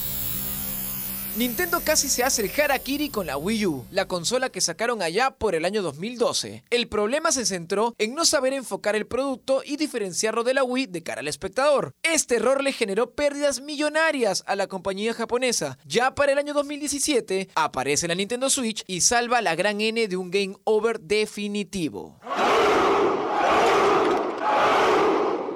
545. 1.38 1.48
Nintendo 1.48 1.82
casi 1.84 2.10
se 2.10 2.24
hace 2.24 2.42
el 2.42 2.52
harakiri 2.52 3.10
con 3.10 3.28
la 3.28 3.38
Wii 3.38 3.66
U, 3.68 3.86
la 3.92 4.08
consola 4.08 4.50
que 4.50 4.60
sacaron 4.60 5.02
allá 5.02 5.32
por 5.32 5.54
el 5.54 5.66
año 5.66 5.82
2012. 5.82 6.64
El 6.70 6.88
problema 6.88 7.32
se 7.32 7.46
centró 7.46 7.94
en 8.00 8.16
no 8.16 8.26
saber 8.26 8.54
enfocar 8.54 8.96
el 8.96 9.06
producto 9.06 9.62
y 9.64 9.78
diferenciarlo 9.78 10.44
de 10.44 10.54
la 10.54 10.64
Wii 10.64 10.88
de 10.88 11.04
cara 11.04 11.22
al 11.22 11.28
espectador. 11.28 11.94
Este 12.02 12.38
error 12.38 12.64
le 12.64 12.74
generó 12.74 13.12
pérdidas 13.12 13.62
millonarias 13.62 14.44
a 14.48 14.56
la 14.56 14.68
compañía 14.68 15.14
japonesa. 15.14 15.78
Ya 15.86 16.16
para 16.16 16.32
el 16.32 16.40
año 16.40 16.54
2017 16.54 17.50
aparece 17.56 18.08
la 18.08 18.16
Nintendo 18.16 18.50
Switch 18.50 18.84
y 18.88 19.02
salva 19.02 19.42
la 19.42 19.56
gran 19.56 19.80
N 19.80 20.08
de 20.08 20.18
un 20.18 20.32
game 20.32 20.56
over 20.64 21.00
definitivo. 21.00 22.20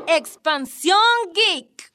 Expansión 0.08 0.98
Geek. 1.34 1.91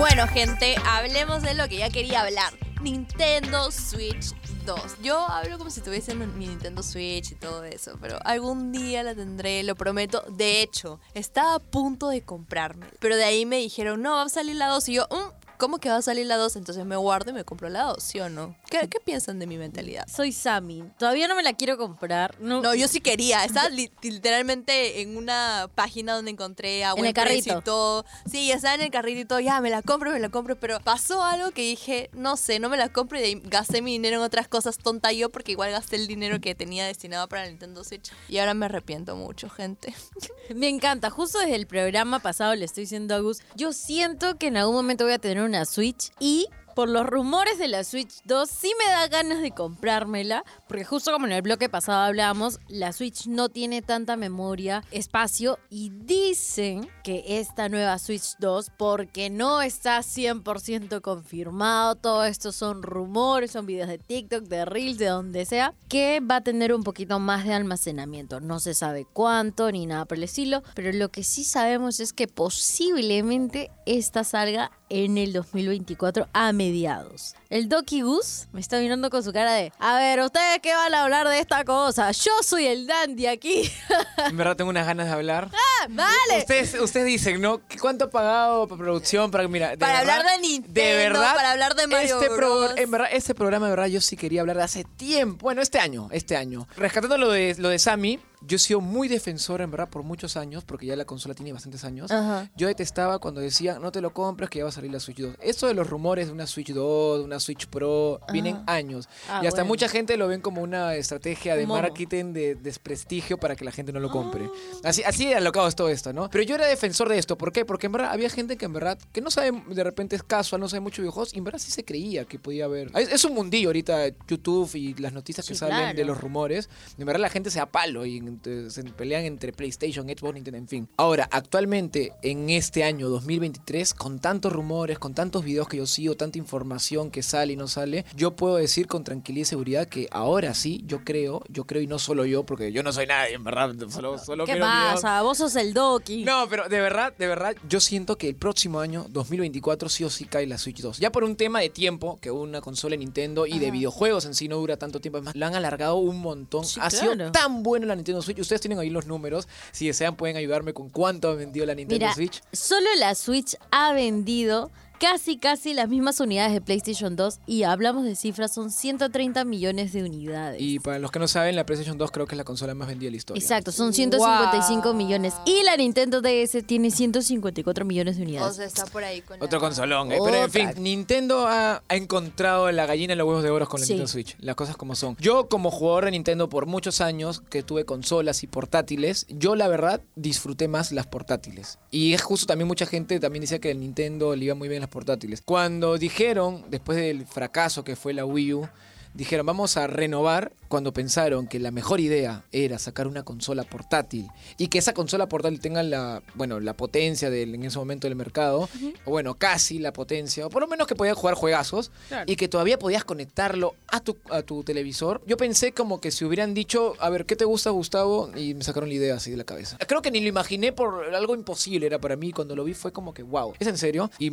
Bueno, 0.00 0.26
gente, 0.26 0.76
hablemos 0.86 1.42
de 1.42 1.52
lo 1.52 1.68
que 1.68 1.76
ya 1.76 1.90
quería 1.90 2.22
hablar. 2.22 2.54
Nintendo 2.80 3.70
Switch 3.70 4.34
2. 4.64 5.02
Yo 5.02 5.18
hablo 5.18 5.58
como 5.58 5.68
si 5.68 5.82
tuviese 5.82 6.14
mi 6.14 6.46
Nintendo 6.46 6.82
Switch 6.82 7.32
y 7.32 7.34
todo 7.34 7.64
eso, 7.64 7.98
pero 8.00 8.18
algún 8.24 8.72
día 8.72 9.02
la 9.02 9.14
tendré, 9.14 9.62
lo 9.62 9.74
prometo. 9.74 10.24
De 10.30 10.62
hecho, 10.62 11.00
estaba 11.12 11.56
a 11.56 11.58
punto 11.58 12.08
de 12.08 12.22
comprarme, 12.22 12.86
pero 12.98 13.16
de 13.16 13.24
ahí 13.24 13.44
me 13.44 13.58
dijeron, 13.58 14.00
no, 14.00 14.12
va 14.12 14.22
a 14.22 14.28
salir 14.30 14.56
la 14.56 14.68
2 14.68 14.88
y 14.88 14.94
yo, 14.94 15.06
"Mm, 15.10 15.39
¿cómo 15.60 15.78
que 15.78 15.88
va 15.88 15.96
a 15.98 16.02
salir 16.02 16.26
la 16.26 16.36
2? 16.36 16.56
Entonces 16.56 16.84
me 16.84 16.96
guardo 16.96 17.30
y 17.30 17.34
me 17.34 17.44
compro 17.44 17.68
la 17.68 17.84
2, 17.84 18.02
¿sí 18.02 18.18
o 18.18 18.28
no? 18.28 18.56
¿Qué, 18.68 18.88
qué 18.88 18.98
piensan 18.98 19.38
de 19.38 19.46
mi 19.46 19.56
mentalidad? 19.58 20.06
Soy 20.08 20.32
Sammy. 20.32 20.82
Todavía 20.98 21.28
no 21.28 21.36
me 21.36 21.42
la 21.44 21.52
quiero 21.52 21.78
comprar. 21.78 22.34
No, 22.40 22.60
No, 22.62 22.74
yo 22.74 22.88
sí 22.88 23.00
quería. 23.00 23.44
Estaba 23.44 23.68
li- 23.68 23.92
literalmente 24.02 25.02
en 25.02 25.16
una 25.16 25.70
página 25.74 26.14
donde 26.14 26.30
encontré 26.30 26.84
a 26.84 26.90
En 26.90 26.96
buen 26.96 27.06
el 27.08 27.14
precio 27.14 27.52
carrito. 27.52 27.58
y 27.58 27.62
todo. 27.62 28.04
Sí, 28.30 28.50
estaba 28.50 28.74
en 28.74 28.80
el 28.80 28.90
carrito 28.90 29.20
y 29.20 29.24
todo. 29.26 29.40
Ya, 29.40 29.60
me 29.60 29.70
la 29.70 29.82
compro, 29.82 30.10
me 30.10 30.18
la 30.18 30.30
compro. 30.30 30.56
Pero 30.58 30.80
pasó 30.80 31.22
algo 31.22 31.50
que 31.50 31.62
dije, 31.62 32.10
no 32.14 32.36
sé, 32.36 32.58
no 32.58 32.68
me 32.68 32.76
la 32.76 32.88
compro 32.88 33.20
y 33.20 33.40
gasté 33.44 33.82
mi 33.82 33.92
dinero 33.92 34.16
en 34.16 34.22
otras 34.22 34.48
cosas 34.48 34.78
tonta 34.78 35.12
yo 35.12 35.30
porque 35.30 35.52
igual 35.52 35.70
gasté 35.70 35.96
el 35.96 36.06
dinero 36.06 36.40
que 36.40 36.54
tenía 36.54 36.86
destinado 36.86 37.28
para 37.28 37.44
el 37.44 37.50
Nintendo 37.50 37.84
Switch. 37.84 38.10
Y 38.28 38.38
ahora 38.38 38.54
me 38.54 38.66
arrepiento 38.66 39.16
mucho, 39.16 39.50
gente. 39.50 39.94
Me 40.54 40.68
encanta. 40.68 41.10
Justo 41.10 41.38
desde 41.38 41.54
el 41.54 41.66
programa 41.66 42.18
pasado 42.18 42.54
le 42.54 42.64
estoy 42.64 42.84
diciendo 42.84 43.14
a 43.14 43.20
Gus, 43.20 43.38
yo 43.54 43.72
siento 43.72 44.36
que 44.38 44.48
en 44.48 44.56
algún 44.56 44.74
momento 44.74 45.04
voy 45.04 45.12
a 45.12 45.18
tener 45.18 45.42
una 45.50 45.64
Switch 45.64 46.12
y 46.20 46.46
por 46.74 46.88
los 46.88 47.04
rumores 47.04 47.58
de 47.58 47.68
la 47.68 47.84
Switch 47.84 48.22
2, 48.24 48.48
sí 48.48 48.72
me 48.78 48.90
da 48.90 49.08
ganas 49.08 49.42
de 49.42 49.50
comprármela, 49.50 50.44
porque 50.68 50.84
justo 50.84 51.12
como 51.12 51.26
en 51.26 51.32
el 51.32 51.42
bloque 51.42 51.68
pasado 51.68 51.98
hablábamos, 51.98 52.60
la 52.68 52.92
Switch 52.92 53.26
no 53.26 53.48
tiene 53.48 53.82
tanta 53.82 54.16
memoria, 54.16 54.84
espacio, 54.90 55.58
y 55.68 55.90
dicen 55.90 56.88
que 57.02 57.38
esta 57.38 57.68
nueva 57.68 57.98
Switch 57.98 58.36
2, 58.38 58.70
porque 58.78 59.30
no 59.30 59.62
está 59.62 59.98
100% 59.98 61.00
confirmado, 61.00 61.96
todo 61.96 62.24
esto 62.24 62.52
son 62.52 62.82
rumores, 62.82 63.50
son 63.50 63.66
videos 63.66 63.88
de 63.88 63.98
TikTok, 63.98 64.44
de 64.44 64.64
Reels, 64.64 64.98
de 64.98 65.06
donde 65.06 65.44
sea, 65.44 65.74
que 65.88 66.20
va 66.20 66.36
a 66.36 66.44
tener 66.44 66.72
un 66.72 66.84
poquito 66.84 67.18
más 67.18 67.44
de 67.44 67.52
almacenamiento. 67.52 68.40
No 68.40 68.60
se 68.60 68.74
sabe 68.74 69.06
cuánto 69.12 69.70
ni 69.72 69.86
nada 69.86 70.04
por 70.04 70.18
el 70.18 70.24
estilo, 70.24 70.62
pero 70.74 70.92
lo 70.92 71.10
que 71.10 71.24
sí 71.24 71.44
sabemos 71.44 72.00
es 72.00 72.12
que 72.12 72.28
posiblemente 72.28 73.70
esta 73.86 74.24
salga 74.24 74.70
en 74.90 75.16
el 75.18 75.32
2024 75.32 76.28
a 76.32 76.52
mediados. 76.52 77.34
El 77.48 77.68
Doki 77.68 78.02
Goose 78.02 78.46
me 78.52 78.60
está 78.60 78.78
mirando 78.78 79.08
con 79.10 79.22
su 79.24 79.32
cara 79.32 79.52
de, 79.54 79.72
a 79.78 79.96
ver, 79.96 80.20
¿ustedes 80.20 80.60
qué 80.62 80.74
van 80.74 80.92
a 80.94 81.04
hablar 81.04 81.26
de 81.28 81.38
esta 81.38 81.64
cosa? 81.64 82.10
Yo 82.12 82.30
soy 82.42 82.66
el 82.66 82.86
dandy 82.86 83.26
aquí. 83.26 83.70
En 84.28 84.36
verdad 84.36 84.54
tengo 84.54 84.68
unas 84.70 84.86
ganas 84.86 85.06
de 85.06 85.12
hablar. 85.12 85.48
¡Ah, 85.52 85.86
vale! 85.88 86.38
Ustedes, 86.40 86.74
ustedes 86.78 87.06
dicen, 87.06 87.40
¿no? 87.40 87.66
¿Qué- 87.66 87.78
¿Cuánto 87.78 88.04
ha 88.04 88.10
pagado 88.10 88.68
para 88.68 88.78
producción? 88.78 89.30
Para, 89.30 89.48
mira, 89.48 89.70
de 89.70 89.78
Para 89.78 90.00
verdad- 90.00 90.18
hablar 90.18 90.34
de 90.36 90.40
Nintendo, 90.46 90.80
de 90.80 90.94
verdad, 90.96 91.34
para 91.34 91.52
hablar 91.52 91.74
de 91.74 91.86
Mario 91.86 92.20
este 92.20 92.34
Bros. 92.34 92.72
en 92.76 92.90
verdad, 92.90 93.08
este 93.12 93.34
programa, 93.34 93.66
de 93.66 93.70
verdad, 93.70 93.86
yo 93.86 94.00
sí 94.02 94.16
quería 94.16 94.42
hablar 94.42 94.58
de 94.58 94.62
hace 94.64 94.84
tiempo. 94.84 95.44
Bueno, 95.44 95.62
este 95.62 95.78
año, 95.80 96.08
este 96.12 96.36
año. 96.36 96.68
Rescatando 96.76 97.16
lo 97.16 97.30
de, 97.30 97.54
lo 97.58 97.68
de 97.70 97.78
Sammy, 97.78 98.20
yo 98.42 98.56
he 98.56 98.58
sido 98.58 98.80
muy 98.80 99.08
defensor, 99.08 99.60
en 99.60 99.70
verdad, 99.70 99.88
por 99.88 100.02
muchos 100.02 100.36
años, 100.36 100.64
porque 100.64 100.86
ya 100.86 100.96
la 100.96 101.04
consola 101.04 101.34
tiene 101.34 101.52
bastantes 101.52 101.84
años. 101.84 102.10
Ajá. 102.10 102.50
Yo 102.56 102.68
detestaba 102.68 103.18
cuando 103.18 103.40
decían, 103.40 103.82
no 103.82 103.92
te 103.92 104.00
lo 104.00 104.12
compres, 104.12 104.48
que 104.48 104.58
ya 104.58 104.64
va 104.64 104.70
a 104.70 104.72
salir 104.72 104.90
la 104.90 105.00
Switch 105.00 105.18
2. 105.18 105.36
Esto 105.40 105.66
de 105.66 105.74
los 105.74 105.88
rumores 105.88 106.28
de 106.28 106.32
una 106.32 106.46
Switch 106.46 106.72
2, 106.72 107.18
de 107.18 107.24
una 107.24 107.40
Switch 107.40 107.66
Pro, 107.66 108.20
vienen 108.32 108.62
años. 108.66 109.08
Ah, 109.28 109.40
y 109.42 109.46
hasta 109.46 109.62
bueno. 109.62 109.68
mucha 109.68 109.88
gente 109.88 110.16
lo 110.16 110.28
ven 110.28 110.40
como 110.40 110.62
una 110.62 110.94
estrategia 110.94 111.56
de 111.56 111.66
momo. 111.66 111.82
marketing 111.82 112.32
de 112.32 112.54
desprestigio 112.54 113.38
para 113.38 113.56
que 113.56 113.64
la 113.64 113.72
gente 113.72 113.92
no 113.92 114.00
lo 114.00 114.10
compre. 114.10 114.48
Así, 114.84 115.02
así 115.02 115.26
de 115.26 115.34
alocado 115.34 115.68
es 115.68 115.74
todo 115.74 115.88
esto, 115.88 116.12
¿no? 116.12 116.30
Pero 116.30 116.44
yo 116.44 116.54
era 116.54 116.66
defensor 116.66 117.08
de 117.08 117.18
esto. 117.18 117.36
¿Por 117.36 117.52
qué? 117.52 117.64
Porque 117.64 117.86
en 117.86 117.92
verdad 117.92 118.10
había 118.10 118.30
gente 118.30 118.56
que 118.56 118.64
en 118.64 118.72
verdad, 118.72 118.98
que 119.12 119.20
no 119.20 119.30
sabe, 119.30 119.52
de 119.68 119.84
repente 119.84 120.16
es 120.16 120.22
casual, 120.22 120.60
no 120.60 120.68
sabe 120.68 120.80
mucho 120.80 121.02
de 121.02 121.06
videojuegos, 121.06 121.34
y 121.34 121.38
en 121.38 121.44
verdad 121.44 121.58
sí 121.58 121.70
se 121.70 121.84
creía 121.84 122.24
que 122.24 122.38
podía 122.38 122.64
haber. 122.64 122.90
Es, 122.94 123.12
es 123.12 123.24
un 123.24 123.34
mundillo 123.34 123.68
ahorita, 123.68 124.08
YouTube 124.26 124.74
y 124.74 124.94
las 124.94 125.12
noticias 125.12 125.46
que 125.46 125.54
salen 125.54 125.76
claro. 125.76 125.96
de 125.96 126.04
los 126.04 126.20
rumores. 126.20 126.68
En 126.98 127.06
verdad 127.06 127.20
la 127.20 127.30
gente 127.30 127.50
se 127.50 127.58
da 127.58 127.66
palo 127.66 128.06
y 128.06 128.20
se 128.68 128.84
pelean 128.84 129.24
entre 129.24 129.52
PlayStation, 129.52 130.06
Xbox, 130.06 130.34
Nintendo, 130.34 130.58
en 130.58 130.68
fin. 130.68 130.88
Ahora, 130.96 131.28
actualmente, 131.30 132.12
en 132.22 132.50
este 132.50 132.84
año 132.84 133.08
2023, 133.08 133.94
con 133.94 134.18
tantos 134.18 134.52
rumores, 134.52 134.98
con 134.98 135.14
tantos 135.14 135.44
videos 135.44 135.68
que 135.68 135.76
yo 135.78 135.86
sigo, 135.86 136.16
tanta 136.16 136.38
información 136.38 137.10
que 137.10 137.22
sale 137.22 137.52
y 137.52 137.56
no 137.56 137.68
sale, 137.68 138.04
yo 138.14 138.36
puedo 138.36 138.56
decir 138.56 138.86
con 138.86 139.04
tranquilidad 139.04 139.42
y 139.42 139.46
seguridad 139.46 139.86
que 139.86 140.08
ahora 140.10 140.54
sí, 140.54 140.82
yo 140.86 141.04
creo, 141.04 141.42
yo 141.48 141.64
creo 141.64 141.82
y 141.82 141.86
no 141.86 141.98
solo 141.98 142.24
yo, 142.24 142.44
porque 142.44 142.72
yo 142.72 142.82
no 142.82 142.92
soy 142.92 143.06
nadie, 143.06 143.34
en 143.34 143.44
verdad, 143.44 143.74
solo, 143.88 144.18
solo 144.18 144.44
¿Qué 144.44 144.54
miro 144.54 144.66
videos. 144.66 144.94
pasa? 144.94 145.22
Vos 145.22 145.38
sos 145.38 145.56
el 145.56 145.72
Doki. 145.74 146.24
No, 146.24 146.46
pero 146.48 146.68
de 146.68 146.80
verdad, 146.80 147.14
de 147.18 147.26
verdad, 147.26 147.56
yo 147.68 147.80
siento 147.80 148.16
que 148.16 148.28
el 148.28 148.36
próximo 148.36 148.80
año, 148.80 149.06
2024, 149.10 149.88
sí 149.88 150.04
o 150.04 150.10
sí 150.10 150.24
cae 150.24 150.46
la 150.46 150.58
Switch 150.58 150.80
2. 150.80 150.98
Ya 150.98 151.10
por 151.12 151.24
un 151.24 151.36
tema 151.36 151.60
de 151.60 151.70
tiempo, 151.70 152.18
que 152.20 152.30
una 152.30 152.60
consola 152.60 152.92
de 152.92 152.98
Nintendo 152.98 153.46
y 153.46 153.58
de 153.58 153.70
videojuegos 153.70 154.24
en 154.24 154.34
sí 154.34 154.48
no 154.48 154.56
dura 154.56 154.76
tanto 154.76 155.00
tiempo, 155.00 155.18
además, 155.18 155.34
la 155.36 155.46
han 155.48 155.54
alargado 155.54 155.96
un 155.96 156.20
montón. 156.20 156.64
Sí, 156.64 156.80
ha 156.82 156.88
claro. 156.88 157.12
sido 157.12 157.32
tan 157.32 157.62
buena 157.62 157.86
la 157.86 157.94
Nintendo 157.96 158.19
Switch. 158.22 158.38
Ustedes 158.38 158.60
tienen 158.60 158.78
ahí 158.78 158.90
los 158.90 159.06
números. 159.06 159.48
Si 159.72 159.86
desean, 159.86 160.16
pueden 160.16 160.36
ayudarme 160.36 160.72
con 160.72 160.90
cuánto 160.90 161.28
ha 161.30 161.34
vendido 161.34 161.66
la 161.66 161.74
Nintendo 161.74 162.04
Mira, 162.04 162.14
Switch. 162.14 162.42
solo 162.52 162.86
la 162.98 163.14
Switch 163.14 163.56
ha 163.70 163.92
vendido 163.92 164.70
casi 165.00 165.38
casi 165.38 165.72
las 165.72 165.88
mismas 165.88 166.20
unidades 166.20 166.52
de 166.52 166.60
PlayStation 166.60 167.16
2 167.16 167.40
y 167.46 167.62
hablamos 167.62 168.04
de 168.04 168.14
cifras, 168.14 168.52
son 168.52 168.70
130 168.70 169.44
millones 169.46 169.94
de 169.94 170.04
unidades. 170.04 170.60
Y 170.60 170.78
para 170.78 170.98
los 170.98 171.10
que 171.10 171.18
no 171.18 171.26
saben, 171.26 171.56
la 171.56 171.64
PlayStation 171.64 171.96
2 171.96 172.10
creo 172.10 172.26
que 172.26 172.34
es 172.34 172.36
la 172.36 172.44
consola 172.44 172.74
más 172.74 172.86
vendida 172.86 173.06
de 173.06 173.12
la 173.12 173.16
historia. 173.16 173.40
Exacto, 173.42 173.72
son 173.72 173.94
155 173.94 174.82
Wow. 174.82 174.94
millones. 174.94 175.32
Y 175.46 175.62
la 175.64 175.74
Nintendo 175.78 176.20
DS 176.20 176.62
tiene 176.64 176.90
154 176.90 177.84
millones 177.86 178.16
de 178.18 178.22
O 178.22 178.26
unidades. 178.26 178.56
sea, 178.56 178.66
está 178.66 178.84
por 178.86 179.02
ahí 179.02 179.22
con 179.22 179.38
la- 179.38 179.44
Otro 179.46 179.58
consolón, 179.58 180.12
eh. 180.12 180.18
pero 180.22 180.44
en 180.44 180.50
fin, 180.50 180.68
Nintendo 180.76 181.46
ha, 181.48 181.82
ha 181.88 181.96
encontrado 181.96 182.70
la 182.70 182.84
gallina 182.84 183.14
en 183.14 183.18
los 183.18 183.26
huevos 183.26 183.42
de 183.42 183.48
oro 183.48 183.66
con 183.66 183.80
la 183.80 183.86
Sí. 183.86 183.94
Nintendo 183.94 184.12
Switch, 184.12 184.36
las 184.40 184.54
cosas 184.54 184.76
como 184.76 184.94
son. 184.94 185.16
Yo 185.18 185.48
como 185.48 185.70
jugador 185.70 186.04
de 186.04 186.10
Nintendo 186.10 186.50
por 186.50 186.66
muchos 186.66 187.00
años 187.00 187.40
que 187.48 187.62
tuve 187.62 187.86
consolas 187.86 188.42
y 188.42 188.46
portátiles, 188.48 189.26
yo 189.30 189.56
la 189.56 189.66
verdad 189.66 190.02
disfruté 190.14 190.68
más 190.68 190.92
las 190.92 191.06
portátiles. 191.06 191.78
Y 191.90 192.12
es 192.12 192.20
justo 192.20 192.46
también 192.46 192.68
mucha 192.68 192.84
gente 192.84 193.18
también 193.18 193.40
decía 193.40 193.60
que 193.60 193.70
el 193.70 193.80
Nintendo 193.80 194.36
le 194.36 194.44
iba 194.44 194.54
muy 194.54 194.68
bien 194.68 194.80
las 194.82 194.89
portátiles. 194.90 195.40
Cuando 195.42 195.96
dijeron, 195.96 196.64
después 196.68 196.98
del 196.98 197.26
fracaso 197.26 197.84
que 197.84 197.96
fue 197.96 198.12
la 198.12 198.24
Wii 198.24 198.54
U, 198.54 198.68
dijeron 199.14 199.44
vamos 199.44 199.76
a 199.76 199.86
renovar 199.86 200.52
cuando 200.68 200.92
pensaron 200.92 201.48
que 201.48 201.58
la 201.58 201.70
mejor 201.70 202.00
idea 202.00 202.44
era 202.52 202.78
sacar 202.78 203.08
una 203.08 203.24
consola 203.24 203.64
portátil 203.64 204.28
y 204.56 204.68
que 204.68 204.78
esa 204.78 204.94
consola 204.94 205.28
portátil 205.28 205.60
tenga 205.60 205.82
la 205.82 206.22
bueno 206.34 206.60
la 206.60 206.74
potencia 206.74 207.28
del, 207.28 207.54
en 207.56 207.64
ese 207.64 207.78
momento 207.78 208.06
del 208.06 208.14
mercado 208.14 208.68
o 209.04 209.10
bueno 209.10 209.34
casi 209.34 209.78
la 209.78 209.92
potencia 209.92 210.46
o 210.46 210.50
por 210.50 210.62
lo 210.62 210.68
menos 210.68 210.86
que 210.86 210.94
podías 210.94 211.16
jugar 211.16 211.34
juegazos 211.34 211.90
y 212.26 212.36
que 212.36 212.48
todavía 212.48 212.78
podías 212.78 213.04
conectarlo 213.04 213.74
a 213.88 214.00
tu, 214.00 214.16
a 214.30 214.42
tu 214.42 214.62
televisor 214.62 215.22
yo 215.26 215.36
pensé 215.36 215.72
como 215.72 216.00
que 216.00 216.12
si 216.12 216.24
hubieran 216.24 216.54
dicho 216.54 216.94
a 217.00 217.10
ver 217.10 217.26
qué 217.26 217.34
te 217.34 217.44
gusta 217.44 217.70
Gustavo 217.70 218.30
y 218.36 218.54
me 218.54 218.62
sacaron 218.62 218.88
la 218.88 218.94
idea 218.94 219.14
así 219.16 219.30
de 219.30 219.36
la 219.36 219.44
cabeza. 219.44 219.76
Creo 219.86 220.02
que 220.02 220.10
ni 220.10 220.20
lo 220.20 220.28
imaginé 220.28 220.72
por 220.72 221.14
algo 221.14 221.34
imposible 221.34 221.86
era 221.86 221.98
para 221.98 222.16
mí 222.16 222.32
cuando 222.32 222.54
lo 222.54 222.64
vi 222.64 222.74
fue 222.74 222.92
como 222.92 223.12
que 223.12 223.22
wow 223.22 223.54
es 223.58 223.66
en 223.66 223.76
serio 223.76 224.10
y 224.18 224.30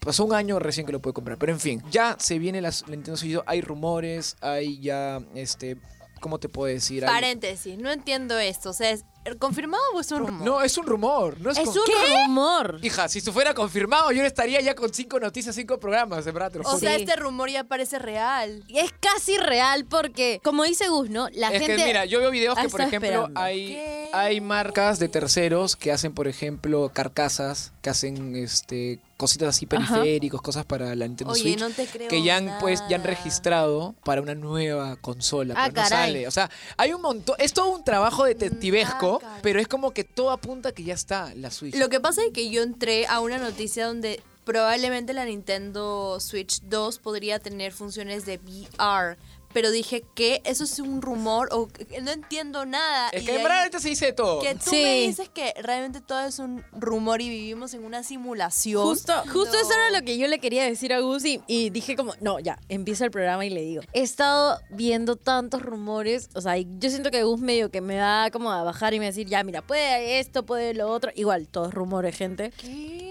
Pasó 0.00 0.24
un 0.24 0.34
año 0.34 0.58
recién 0.58 0.86
que 0.86 0.92
lo 0.92 1.00
pude 1.00 1.12
comprar. 1.12 1.38
Pero 1.38 1.52
en 1.52 1.60
fin, 1.60 1.82
ya 1.90 2.16
se 2.18 2.38
viene 2.38 2.60
la, 2.60 2.70
la 2.70 2.90
Nintendo 2.90 3.16
Switch 3.16 3.32
2. 3.34 3.44
Hay 3.46 3.60
rumores, 3.60 4.36
hay 4.40 4.78
ya, 4.80 5.20
este, 5.34 5.76
¿cómo 6.20 6.38
te 6.38 6.48
puedo 6.48 6.72
decir? 6.72 7.04
Hay- 7.04 7.12
Paréntesis, 7.12 7.76
no 7.78 7.90
entiendo 7.90 8.38
esto. 8.38 8.70
O 8.70 8.72
sea, 8.72 8.90
¿es 8.90 9.04
confirmado 9.38 9.82
o 9.94 10.00
es 10.00 10.10
un 10.12 10.20
rumor? 10.26 10.42
No, 10.46 10.62
es 10.62 10.78
un 10.78 10.86
rumor. 10.86 11.38
No 11.40 11.50
es, 11.50 11.58
Es 11.58 11.68
con- 11.68 11.76
un 11.76 12.26
rumor. 12.28 12.78
Hija, 12.82 13.08
si 13.08 13.18
esto 13.18 13.30
fuera 13.32 13.52
confirmado, 13.52 14.10
yo 14.12 14.24
estaría 14.24 14.58
ya 14.62 14.74
con 14.74 14.94
cinco 14.94 15.20
noticias, 15.20 15.54
cinco 15.54 15.78
programas, 15.78 16.24
de 16.24 16.32
verdad. 16.32 16.50
te 16.52 16.58
lo 16.60 16.64
O 16.64 16.78
sea, 16.78 16.94
Sí. 16.94 17.02
este 17.02 17.16
rumor 17.16 17.50
ya 17.50 17.64
parece 17.64 17.98
real. 17.98 18.64
Y 18.68 18.78
es 18.78 18.90
casi 19.00 19.36
real 19.36 19.84
porque, 19.84 20.40
como 20.42 20.64
dice 20.64 20.88
Gus, 20.88 21.10
¿no? 21.10 21.28
La 21.34 21.48
es 21.50 21.60
gente. 21.60 21.76
que 21.76 21.84
mira, 21.84 22.06
yo 22.06 22.20
veo 22.20 22.30
videos 22.30 22.56
que, 22.56 22.68
por 22.70 22.80
ejemplo, 22.80 23.08
esperando. 23.08 23.38
hay, 23.38 23.66
¿Qué? 23.74 24.08
hay 24.14 24.40
marcas 24.40 24.98
de 24.98 25.08
terceros 25.10 25.76
que 25.76 25.92
hacen, 25.92 26.14
por 26.14 26.26
ejemplo, 26.26 26.90
carcasas, 26.94 27.72
que 27.88 27.90
hacen 27.90 28.36
este 28.36 29.00
cositas 29.16 29.48
así 29.48 29.66
Ajá. 29.70 29.94
periféricos, 29.96 30.42
cosas 30.42 30.64
para 30.66 30.94
la 30.94 31.06
Nintendo 31.08 31.32
Oye, 31.32 31.42
Switch. 31.42 31.58
no 31.58 31.70
te 31.70 31.86
creo 31.86 32.08
que 32.08 32.22
ya 32.22 32.36
han 32.36 32.58
pues 32.60 32.82
ya 32.88 32.96
han 32.96 33.04
registrado 33.04 33.94
para 34.04 34.20
una 34.20 34.34
nueva 34.34 34.96
consola, 34.96 35.54
Ah, 35.56 35.68
pero 35.70 35.82
no 35.82 35.88
caray. 35.88 36.12
sale. 36.12 36.28
O 36.28 36.30
sea, 36.30 36.50
hay 36.76 36.92
un 36.92 37.00
montón, 37.02 37.34
es 37.38 37.52
todo 37.54 37.70
un 37.70 37.82
trabajo 37.84 38.24
detectivesco, 38.24 39.16
Ah, 39.16 39.26
caray. 39.26 39.40
pero 39.42 39.60
es 39.60 39.68
como 39.68 39.92
que 39.92 40.04
todo 40.04 40.30
apunta 40.30 40.72
que 40.72 40.84
ya 40.84 40.94
está 40.94 41.32
la 41.34 41.50
Switch. 41.50 41.74
Lo 41.76 41.88
que 41.88 41.98
pasa 42.00 42.20
es 42.24 42.32
que 42.32 42.50
yo 42.50 42.62
entré 42.62 43.06
a 43.06 43.20
una 43.20 43.38
noticia 43.38 43.86
donde 43.86 44.22
probablemente 44.44 45.12
la 45.14 45.24
Nintendo 45.24 46.20
Switch 46.20 46.60
2 46.62 46.98
podría 46.98 47.38
tener 47.38 47.72
funciones 47.72 48.24
de 48.26 48.38
VR. 48.38 49.16
Pero 49.58 49.72
dije 49.72 50.04
que 50.14 50.40
eso 50.44 50.62
es 50.62 50.78
un 50.78 51.02
rumor 51.02 51.48
o 51.50 51.66
que 51.66 52.00
no 52.00 52.12
entiendo 52.12 52.64
nada. 52.64 53.08
es 53.08 53.22
y 53.24 53.26
que 53.26 53.34
en 53.38 53.42
verdad 53.42 53.58
ahorita 53.58 53.80
se 53.80 53.88
dice 53.88 54.12
todo. 54.12 54.40
Que 54.40 54.54
tú 54.54 54.70
Sí. 54.70 54.76
me 54.80 55.00
dices 55.00 55.28
que 55.28 55.52
realmente 55.60 56.00
todo 56.00 56.20
es 56.20 56.38
un 56.38 56.62
rumor 56.70 57.20
y 57.20 57.28
vivimos 57.28 57.74
en 57.74 57.84
una 57.84 58.04
simulación. 58.04 58.84
Justo, 58.84 59.12
justo 59.32 59.56
No. 59.56 59.60
eso 59.60 59.72
era 59.72 59.90
lo 59.98 60.04
que 60.04 60.16
yo 60.16 60.28
le 60.28 60.38
quería 60.38 60.62
decir 60.62 60.92
a 60.92 61.00
Gus 61.00 61.24
y, 61.24 61.40
y 61.48 61.70
dije 61.70 61.96
como, 61.96 62.14
no, 62.20 62.38
ya, 62.38 62.60
empieza 62.68 63.04
el 63.04 63.10
programa 63.10 63.44
y 63.46 63.50
le 63.50 63.62
digo, 63.62 63.82
he 63.94 64.02
estado 64.02 64.60
viendo 64.70 65.16
tantos 65.16 65.60
rumores, 65.60 66.28
o 66.36 66.40
sea, 66.40 66.56
yo 66.56 66.88
siento 66.88 67.10
que 67.10 67.24
Gus 67.24 67.40
medio 67.40 67.72
que 67.72 67.80
me 67.80 67.98
va 67.98 68.30
como 68.30 68.52
a 68.52 68.62
bajar 68.62 68.94
y 68.94 69.00
me 69.00 69.06
va 69.06 69.08
a 69.08 69.10
decir, 69.10 69.26
ya, 69.26 69.42
mira, 69.42 69.60
puede 69.62 70.20
esto, 70.20 70.46
puede 70.46 70.72
lo 70.72 70.88
otro, 70.88 71.10
igual, 71.16 71.48
todos 71.48 71.74
rumores, 71.74 72.16
gente. 72.16 72.52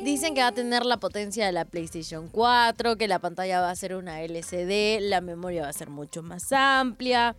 Dicen 0.03 0.33
que 0.35 0.41
va 0.41 0.47
a 0.47 0.51
tener 0.51 0.85
la 0.85 0.97
potencia 0.97 1.45
de 1.45 1.51
la 1.51 1.65
PlayStation 1.65 2.27
4, 2.29 2.97
que 2.97 3.07
la 3.07 3.19
pantalla 3.19 3.61
va 3.61 3.71
a 3.71 3.75
ser 3.75 3.95
una 3.95 4.21
LCD, 4.21 4.99
la 5.01 5.21
memoria 5.21 5.63
va 5.63 5.69
a 5.69 5.73
ser 5.73 5.89
mucho 5.89 6.21
más 6.23 6.51
amplia. 6.51 7.35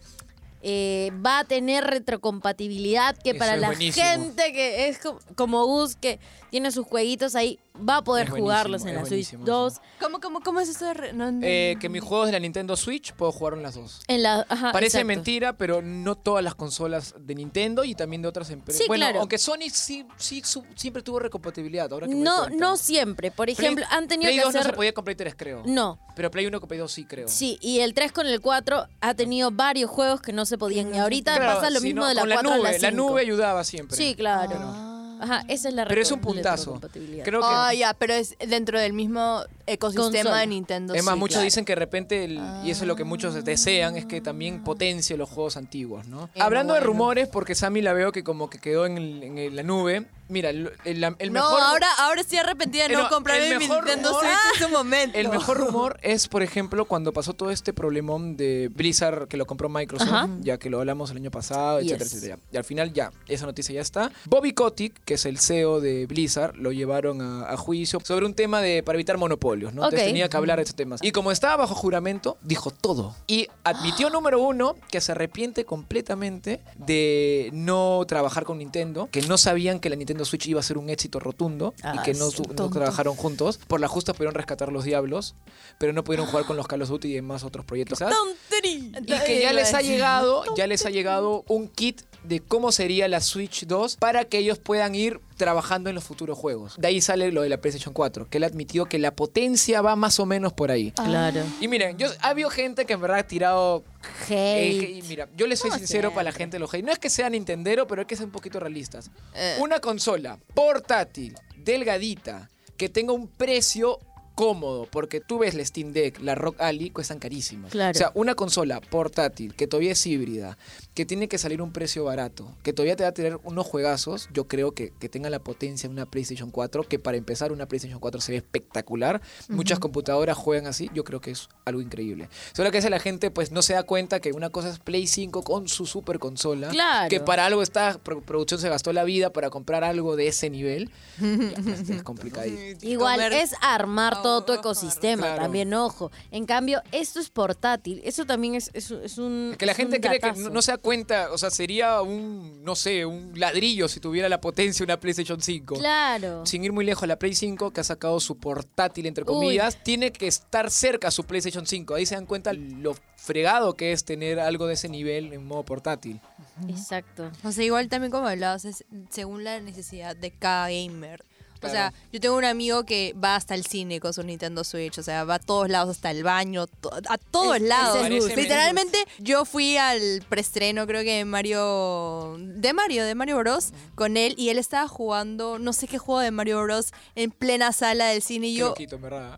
eh, 0.60 1.12
va 1.24 1.38
a 1.38 1.44
tener 1.44 1.84
retrocompatibilidad 1.84 3.16
que 3.16 3.30
Eso 3.30 3.38
para 3.38 3.56
la 3.56 3.68
buenísimo. 3.68 4.04
gente 4.04 4.52
que 4.52 4.88
es 4.88 4.98
co- 4.98 5.20
como 5.36 5.64
Gus 5.66 5.94
que 5.94 6.18
tiene 6.50 6.72
sus 6.72 6.84
jueguitos 6.84 7.36
ahí 7.36 7.60
va 7.86 7.96
a 7.98 8.04
poder 8.04 8.24
Es 8.24 8.30
buenísimo, 8.30 8.46
jugarlos 8.46 8.82
en 8.82 8.88
es 8.88 8.94
la 8.94 9.00
Switch 9.00 9.10
buenísimo 9.10 9.44
2 9.44 9.80
¿Cómo, 10.00 10.20
cómo, 10.20 10.40
cómo 10.40 10.60
es 10.60 10.68
eso 10.68 10.84
de 10.86 10.94
re- 10.94 11.12
no, 11.12 11.30
Eh, 11.42 11.76
que 11.80 11.88
mis 11.88 12.02
juegos 12.02 12.26
de 12.26 12.32
la 12.32 12.38
Nintendo 12.40 12.76
Switch 12.76 13.12
puedo 13.14 13.32
jugar 13.32 13.54
en 13.54 13.62
las 13.62 13.74
dos. 13.74 14.00
en 14.08 14.22
la 14.22 14.46
ajá, 14.48 14.72
Parece 14.72 14.98
exacto. 14.98 15.06
mentira, 15.06 15.56
pero 15.56 15.82
no 15.82 16.14
todas 16.16 16.42
las 16.44 16.54
consolas 16.54 17.14
de 17.18 17.34
Nintendo 17.34 17.84
y 17.84 17.94
también 17.94 18.22
de 18.22 18.28
otras 18.28 18.50
empresas. 18.50 18.80
Sí, 18.82 18.88
bueno, 18.88 19.04
claro. 19.06 19.20
aunque 19.20 19.38
Sony 19.38 19.68
sí, 19.72 20.06
sí 20.16 20.42
su- 20.44 20.64
siempre 20.74 21.02
tuvo 21.02 21.18
recompatibilidad. 21.18 21.92
Ahora 21.92 22.06
que 22.06 22.14
me 22.14 22.20
doy 22.20 22.24
No, 22.24 22.38
cuenta. 22.44 22.56
no 22.58 22.76
siempre. 22.76 23.30
Por 23.30 23.50
ejemplo, 23.50 23.84
Play- 23.86 23.98
han 23.98 24.08
tenido 24.08 24.28
Play 24.28 24.36
que 24.38 24.44
2 24.44 24.54
no 24.54 24.60
hacer. 24.60 24.72
se 24.72 24.76
podía 24.76 24.92
con 24.92 25.04
Play 25.04 25.16
3, 25.16 25.34
creo. 25.36 25.62
No. 25.66 25.98
Pero 26.16 26.30
Play 26.30 26.46
1 26.46 26.60
con 26.60 26.68
Play 26.68 26.80
2 26.80 26.90
sí, 26.92 27.04
creo. 27.04 27.28
Sí, 27.28 27.58
y 27.60 27.80
el 27.80 27.94
3 27.94 28.12
con 28.12 28.26
el 28.26 28.40
4 28.40 28.86
ha 29.00 29.14
tenido 29.14 29.50
varios 29.50 29.90
juegos 29.90 30.20
que 30.20 30.32
no 30.32 30.44
se 30.46 30.58
podían. 30.58 30.94
Y 30.94 30.98
ahorita 30.98 31.36
Claro, 31.36 31.54
pasa 31.60 31.70
lo 31.70 31.80
mismo 31.80 32.00
no, 32.02 32.08
de 32.08 32.14
la 32.14 32.22
con 32.22 32.30
4 32.30 32.48
la 32.50 32.54
a 32.54 32.58
nube. 32.58 32.72
la 32.72 32.78
La 32.78 32.90
5. 32.90 33.08
nube 33.10 33.20
ayudaba 33.20 33.64
siempre. 33.64 33.96
Sí, 33.96 34.14
claro. 34.14 34.56
Ah. 34.58 34.94
Ajá, 35.20 35.44
esa 35.48 35.68
es 35.68 35.74
la 35.74 35.86
Pero 35.86 36.00
es 36.00 36.10
un 36.12 36.20
puntazo. 36.20 36.80
Creo 37.24 37.40
que 37.40 37.46
Ah, 37.48 37.72
ya, 37.74 37.94
pero 37.94 38.14
es 38.14 38.36
dentro 38.46 38.78
del 38.80 38.92
mismo 38.92 39.42
ecosistema 39.66 40.10
Consola. 40.12 40.36
de 40.38 40.46
Nintendo. 40.46 40.94
Es 40.94 41.04
más, 41.04 41.16
muchos 41.16 41.42
dicen 41.42 41.64
que 41.64 41.72
de 41.72 41.76
repente, 41.76 42.24
el- 42.24 42.40
y 42.64 42.70
eso 42.70 42.84
es 42.84 42.88
lo 42.88 42.96
que 42.96 43.04
muchos 43.04 43.44
desean, 43.44 43.96
es 43.96 44.06
que 44.06 44.20
también 44.20 44.62
potencie 44.64 45.16
los 45.16 45.28
juegos 45.28 45.56
antiguos, 45.56 46.06
¿no? 46.06 46.30
Eh, 46.34 46.40
Hablando 46.40 46.74
de 46.74 46.80
bueno. 46.80 46.92
rumores, 46.92 47.28
porque 47.28 47.54
Sammy 47.54 47.82
la 47.82 47.92
veo 47.92 48.12
que 48.12 48.22
como 48.24 48.48
que 48.50 48.58
quedó 48.58 48.86
en, 48.86 48.98
el- 48.98 49.22
en 49.22 49.38
el- 49.38 49.56
la 49.56 49.62
nube. 49.62 50.06
Mira, 50.28 50.50
el, 50.50 50.70
el- 50.84 51.02
el 51.18 51.32
No, 51.32 51.40
mejor... 51.50 51.60
ahora, 51.62 51.86
ahora 51.98 52.20
estoy 52.20 52.38
arrepentida 52.38 52.86
de 52.88 52.94
no, 52.94 53.04
no, 53.04 53.08
comprarme 53.08 53.58
mi 53.58 53.66
Nintendo 53.68 54.10
rumor- 54.10 54.20
Switch 54.20 54.60
en 54.62 54.66
su 54.66 54.68
momento. 54.72 55.18
El 55.18 55.28
mejor 55.28 55.56
rumor 55.58 55.98
es, 56.02 56.28
por 56.28 56.42
ejemplo, 56.42 56.84
cuando 56.84 57.12
pasó 57.12 57.32
todo 57.34 57.50
este 57.50 57.72
problemón 57.72 58.36
de 58.36 58.68
Blizzard 58.72 59.28
que 59.28 59.36
lo 59.36 59.46
compró 59.46 59.68
Microsoft, 59.68 60.08
Ajá. 60.08 60.28
ya 60.40 60.58
que 60.58 60.70
lo 60.70 60.80
hablamos 60.80 61.10
el 61.10 61.16
año 61.18 61.30
pasado, 61.30 61.78
etcétera, 61.78 62.04
Yes. 62.04 62.12
etcétera. 62.14 62.38
Y 62.52 62.56
al 62.56 62.64
final 62.64 62.92
ya, 62.92 63.10
esa 63.26 63.46
noticia 63.46 63.74
ya 63.74 63.80
está. 63.80 64.12
Bobby 64.26 64.52
Kotick, 64.52 65.02
que 65.04 65.14
es 65.14 65.24
el 65.26 65.38
CEO 65.38 65.80
de 65.80 66.06
Blizzard, 66.06 66.56
lo 66.56 66.72
llevaron 66.72 67.20
a, 67.22 67.50
a 67.50 67.56
juicio 67.56 68.00
sobre 68.04 68.26
un 68.26 68.34
tema 68.34 68.60
de 68.60 68.82
para 68.82 68.96
evitar 68.96 69.16
monopolios, 69.18 69.72
¿no? 69.72 69.82
Entonces 69.84 70.00
Ok. 70.00 70.06
tenía 70.08 70.28
que 70.28 70.36
hablar 70.36 70.56
de 70.58 70.62
estos 70.64 70.76
temas. 70.76 71.00
Y 71.02 71.12
como 71.12 71.32
estaba 71.32 71.56
bajo 71.56 71.74
juramento, 71.74 72.38
dijo 72.42 72.70
todo. 72.70 73.14
Y 73.26 73.48
admitió, 73.64 74.10
número 74.10 74.40
uno, 74.40 74.74
que 74.90 75.00
se 75.00 75.12
arrepiente 75.12 75.64
completamente 75.64 76.60
de 76.76 77.50
no 77.52 78.04
trabajar 78.06 78.44
con 78.44 78.58
Nintendo, 78.58 79.08
que 79.10 79.22
no 79.22 79.38
sabían 79.38 79.80
que 79.80 79.90
la 79.90 79.96
Nintendo 79.96 80.17
Switch 80.24 80.46
iba 80.46 80.60
a 80.60 80.62
ser 80.62 80.78
un 80.78 80.90
éxito 80.90 81.20
rotundo 81.20 81.74
y 81.78 81.80
Ah, 81.82 82.02
que 82.04 82.14
no, 82.14 82.30
trabajaron 82.70 83.14
juntos. 83.16 83.58
Por 83.66 83.80
la 83.80 83.88
justa 83.88 84.12
pudieron 84.12 84.34
rescatar 84.34 84.72
los 84.72 84.84
diablos, 84.84 85.34
pero 85.78 85.92
no 85.92 86.04
pudieron 86.04 86.26
jugar 86.26 86.44
con 86.46 86.56
los 86.56 86.66
Call 86.66 86.82
of 86.82 86.88
Duty 86.88 87.08
y 87.08 87.14
demás 87.14 87.44
otros 87.44 87.64
proyectos. 87.64 87.98
¿sabes? 87.98 88.16
Y 88.64 88.92
que 89.26 89.40
ya 89.40 89.52
les 89.52 89.74
ha 89.74 89.80
llegado, 89.82 90.44
ya 90.56 90.66
les 90.66 90.84
ha 90.86 90.90
llegado 90.90 91.44
un 91.48 91.68
kit 91.68 92.02
de 92.28 92.40
cómo 92.40 92.72
sería 92.72 93.08
la 93.08 93.20
Switch 93.20 93.66
2 93.66 93.96
para 93.96 94.24
que 94.26 94.38
ellos 94.38 94.58
puedan 94.58 94.94
ir 94.94 95.20
trabajando 95.36 95.88
en 95.88 95.94
los 95.94 96.04
futuros 96.04 96.36
juegos. 96.36 96.74
De 96.76 96.88
ahí 96.88 97.00
sale 97.00 97.32
lo 97.32 97.42
de 97.42 97.48
la 97.48 97.58
PlayStation 97.58 97.94
4, 97.94 98.28
que 98.28 98.38
él 98.38 98.44
admitió 98.44 98.86
que 98.86 98.98
la 98.98 99.12
potencia 99.12 99.80
va 99.80 99.96
más 99.96 100.20
o 100.20 100.26
menos 100.26 100.52
por 100.52 100.70
ahí. 100.70 100.92
Claro. 100.92 101.42
Y 101.60 101.68
miren, 101.68 101.96
yo 101.96 102.08
ha 102.20 102.28
habido 102.28 102.50
gente 102.50 102.84
que 102.84 102.92
en 102.92 103.00
verdad 103.00 103.20
ha 103.20 103.26
tirado 103.26 103.84
eh, 104.28 104.78
Hate. 104.78 104.90
y 104.90 105.02
mira, 105.08 105.28
yo 105.36 105.46
les 105.46 105.58
soy 105.58 105.70
sincero 105.70 106.10
para 106.12 106.24
la 106.24 106.32
gente 106.32 106.56
de 106.56 106.60
los 106.60 106.72
hate. 106.72 106.84
No 106.84 106.92
es 106.92 106.98
que 106.98 107.08
sea 107.08 107.30
Nintendero, 107.30 107.86
pero 107.86 108.02
hay 108.02 108.06
que 108.06 108.16
ser 108.16 108.26
un 108.26 108.32
poquito 108.32 108.60
realistas. 108.60 109.10
Eh. 109.34 109.56
Una 109.60 109.80
consola 109.80 110.38
portátil, 110.54 111.34
delgadita, 111.56 112.50
que 112.76 112.88
tenga 112.88 113.12
un 113.12 113.26
precio 113.26 113.98
cómodo, 114.38 114.86
porque 114.92 115.20
tú 115.20 115.40
ves 115.40 115.54
la 115.54 115.64
Steam 115.64 115.92
Deck, 115.92 116.20
la 116.20 116.36
Rock 116.36 116.60
Ally, 116.60 116.90
cuestan 116.90 117.18
carísimas. 117.18 117.72
Claro. 117.72 117.90
O 117.90 117.98
sea, 117.98 118.12
una 118.14 118.36
consola 118.36 118.80
portátil 118.80 119.52
que 119.56 119.66
todavía 119.66 119.90
es 119.90 120.06
híbrida, 120.06 120.56
que 120.94 121.04
tiene 121.04 121.26
que 121.26 121.38
salir 121.38 121.60
un 121.60 121.72
precio 121.72 122.04
barato, 122.04 122.54
que 122.62 122.72
todavía 122.72 122.94
te 122.94 123.02
va 123.02 123.08
a 123.08 123.12
tener 123.12 123.40
unos 123.42 123.66
juegazos, 123.66 124.28
yo 124.32 124.46
creo 124.46 124.70
que, 124.70 124.92
que 125.00 125.08
tenga 125.08 125.28
la 125.28 125.40
potencia 125.40 125.88
de 125.88 125.92
una 125.92 126.06
PlayStation 126.06 126.52
4, 126.52 126.84
que 126.84 127.00
para 127.00 127.16
empezar 127.16 127.50
una 127.50 127.66
PlayStation 127.66 127.98
4 127.98 128.20
se 128.20 128.30
ve 128.30 128.38
espectacular. 128.38 129.20
Muchas 129.48 129.80
computadoras 129.80 130.36
juegan 130.36 130.68
así, 130.68 130.88
yo 130.94 131.02
creo 131.02 131.20
que 131.20 131.32
es 131.32 131.48
algo 131.64 131.80
increíble. 131.80 132.28
Solo 132.52 132.70
que 132.70 132.76
a 132.76 132.78
veces 132.78 132.92
la 132.92 133.00
gente 133.00 133.32
pues 133.32 133.50
no 133.50 133.60
se 133.60 133.72
da 133.74 133.82
cuenta 133.82 134.20
que 134.20 134.30
una 134.32 134.50
cosa 134.50 134.68
es 134.68 134.78
Play 134.78 135.08
5 135.08 135.42
con 135.42 135.66
su 135.66 135.84
super 135.84 136.20
consola, 136.20 136.68
Claro. 136.68 137.08
que 137.10 137.18
para 137.18 137.44
algo 137.44 137.60
esta 137.60 137.98
pro- 137.98 138.20
producción 138.20 138.60
se 138.60 138.68
gastó 138.68 138.92
la 138.92 139.02
vida 139.02 139.32
para 139.32 139.50
comprar 139.50 139.82
algo 139.82 140.14
de 140.14 140.28
ese 140.28 140.48
nivel. 140.48 140.92
Ya, 141.48 141.62
pues, 141.62 141.90
es 141.90 142.02
complicadísimo. 142.04 142.78
Igual 142.82 143.16
Comer- 143.16 143.32
es 143.32 143.50
armar 143.60 144.22
todo 144.28 144.44
tu 144.44 144.52
ecosistema, 144.52 145.22
Claro. 145.22 145.42
también 145.42 145.72
ojo. 145.74 146.10
En 146.30 146.44
cambio, 146.46 146.82
esto 146.92 147.18
es 147.20 147.30
portátil, 147.30 148.00
eso 148.04 148.24
también 148.26 148.54
es, 148.54 148.70
es, 148.74 148.90
es 148.90 149.18
un 149.18 149.54
Que 149.58 149.66
la 149.66 149.72
es 149.72 149.76
gente 149.78 149.96
un 149.96 150.02
cree 150.02 150.20
que 150.20 150.32
no, 150.32 150.50
no 150.50 150.62
se 150.62 150.72
da 150.72 150.78
cuenta, 150.78 151.32
o 151.32 151.38
sea, 151.38 151.50
sería 151.50 152.02
un, 152.02 152.62
no 152.62 152.74
sé, 152.76 153.06
un 153.06 153.32
ladrillo 153.38 153.88
si 153.88 154.00
tuviera 154.00 154.28
la 154.28 154.40
potencia 154.40 154.84
de 154.84 154.92
una 154.92 155.00
PlayStation 155.00 155.40
5. 155.40 155.76
Claro. 155.76 156.44
Sin 156.46 156.64
ir 156.64 156.72
muy 156.72 156.84
lejos, 156.84 157.08
la 157.08 157.18
Play 157.18 157.34
5, 157.34 157.70
que 157.72 157.80
ha 157.80 157.84
sacado 157.84 158.20
su 158.20 158.36
portátil, 158.38 159.06
entre 159.06 159.24
Uy. 159.24 159.26
comillas, 159.26 159.82
tiene 159.82 160.12
que 160.12 160.26
estar 160.26 160.70
cerca 160.70 161.08
a 161.08 161.10
su 161.10 161.24
PlayStation 161.24 161.66
5. 161.66 161.94
Ahí 161.94 162.06
se 162.06 162.14
dan 162.14 162.26
cuenta 162.26 162.52
lo 162.52 162.94
fregado 163.16 163.74
que 163.74 163.92
es 163.92 164.04
tener 164.04 164.38
algo 164.40 164.66
de 164.66 164.74
ese 164.74 164.88
nivel 164.88 165.32
en 165.32 165.44
modo 165.46 165.64
portátil. 165.64 166.20
Exacto. 166.68 167.30
O 167.44 167.52
sea, 167.52 167.64
igual 167.64 167.88
también 167.88 168.10
como 168.10 168.26
hablabas, 168.28 168.64
es 168.64 168.84
según 169.10 169.44
la 169.44 169.60
necesidad 169.60 170.16
de 170.16 170.30
cada 170.30 170.68
gamer. 170.70 171.24
O 171.62 171.68
sea, 171.68 171.92
yo 172.12 172.20
tengo 172.20 172.36
un 172.36 172.44
amigo 172.44 172.84
que 172.84 173.14
va 173.22 173.34
hasta 173.36 173.54
el 173.54 173.66
cine 173.66 174.00
con 174.00 174.12
su 174.14 174.22
Nintendo 174.22 174.62
Switch, 174.64 174.98
o 174.98 175.02
sea, 175.02 175.24
va 175.24 175.34
a 175.34 175.38
todos 175.38 175.68
lados, 175.68 175.96
hasta 175.96 176.10
el 176.10 176.22
baño, 176.22 176.66
to- 176.66 176.90
a 177.08 177.18
todos 177.18 177.56
Es- 177.56 177.62
lados. 177.62 178.06
es. 178.06 178.36
Literalmente, 178.36 178.98
yo 179.18 179.44
fui 179.44 179.76
al 179.76 180.22
preestreno, 180.28 180.86
creo 180.86 181.02
que 181.02 181.18
de 181.18 181.24
Mario, 181.24 182.36
de 182.38 182.72
Mario, 182.72 183.04
de 183.04 183.14
Mario 183.14 183.38
Bros. 183.38 183.72
con 183.94 184.16
él 184.16 184.34
y 184.36 184.50
él 184.50 184.58
estaba 184.58 184.86
jugando, 184.88 185.58
no 185.58 185.72
sé 185.72 185.88
qué 185.88 185.98
juego 185.98 186.20
de 186.20 186.30
Mario 186.30 186.62
Bros. 186.62 186.92
en 187.14 187.30
plena 187.30 187.72
sala 187.72 188.06
del 188.08 188.22
cine 188.22 188.48
y 188.48 188.54
yo, 188.54 188.68
loquito, 188.68 188.98
verdad. 188.98 189.36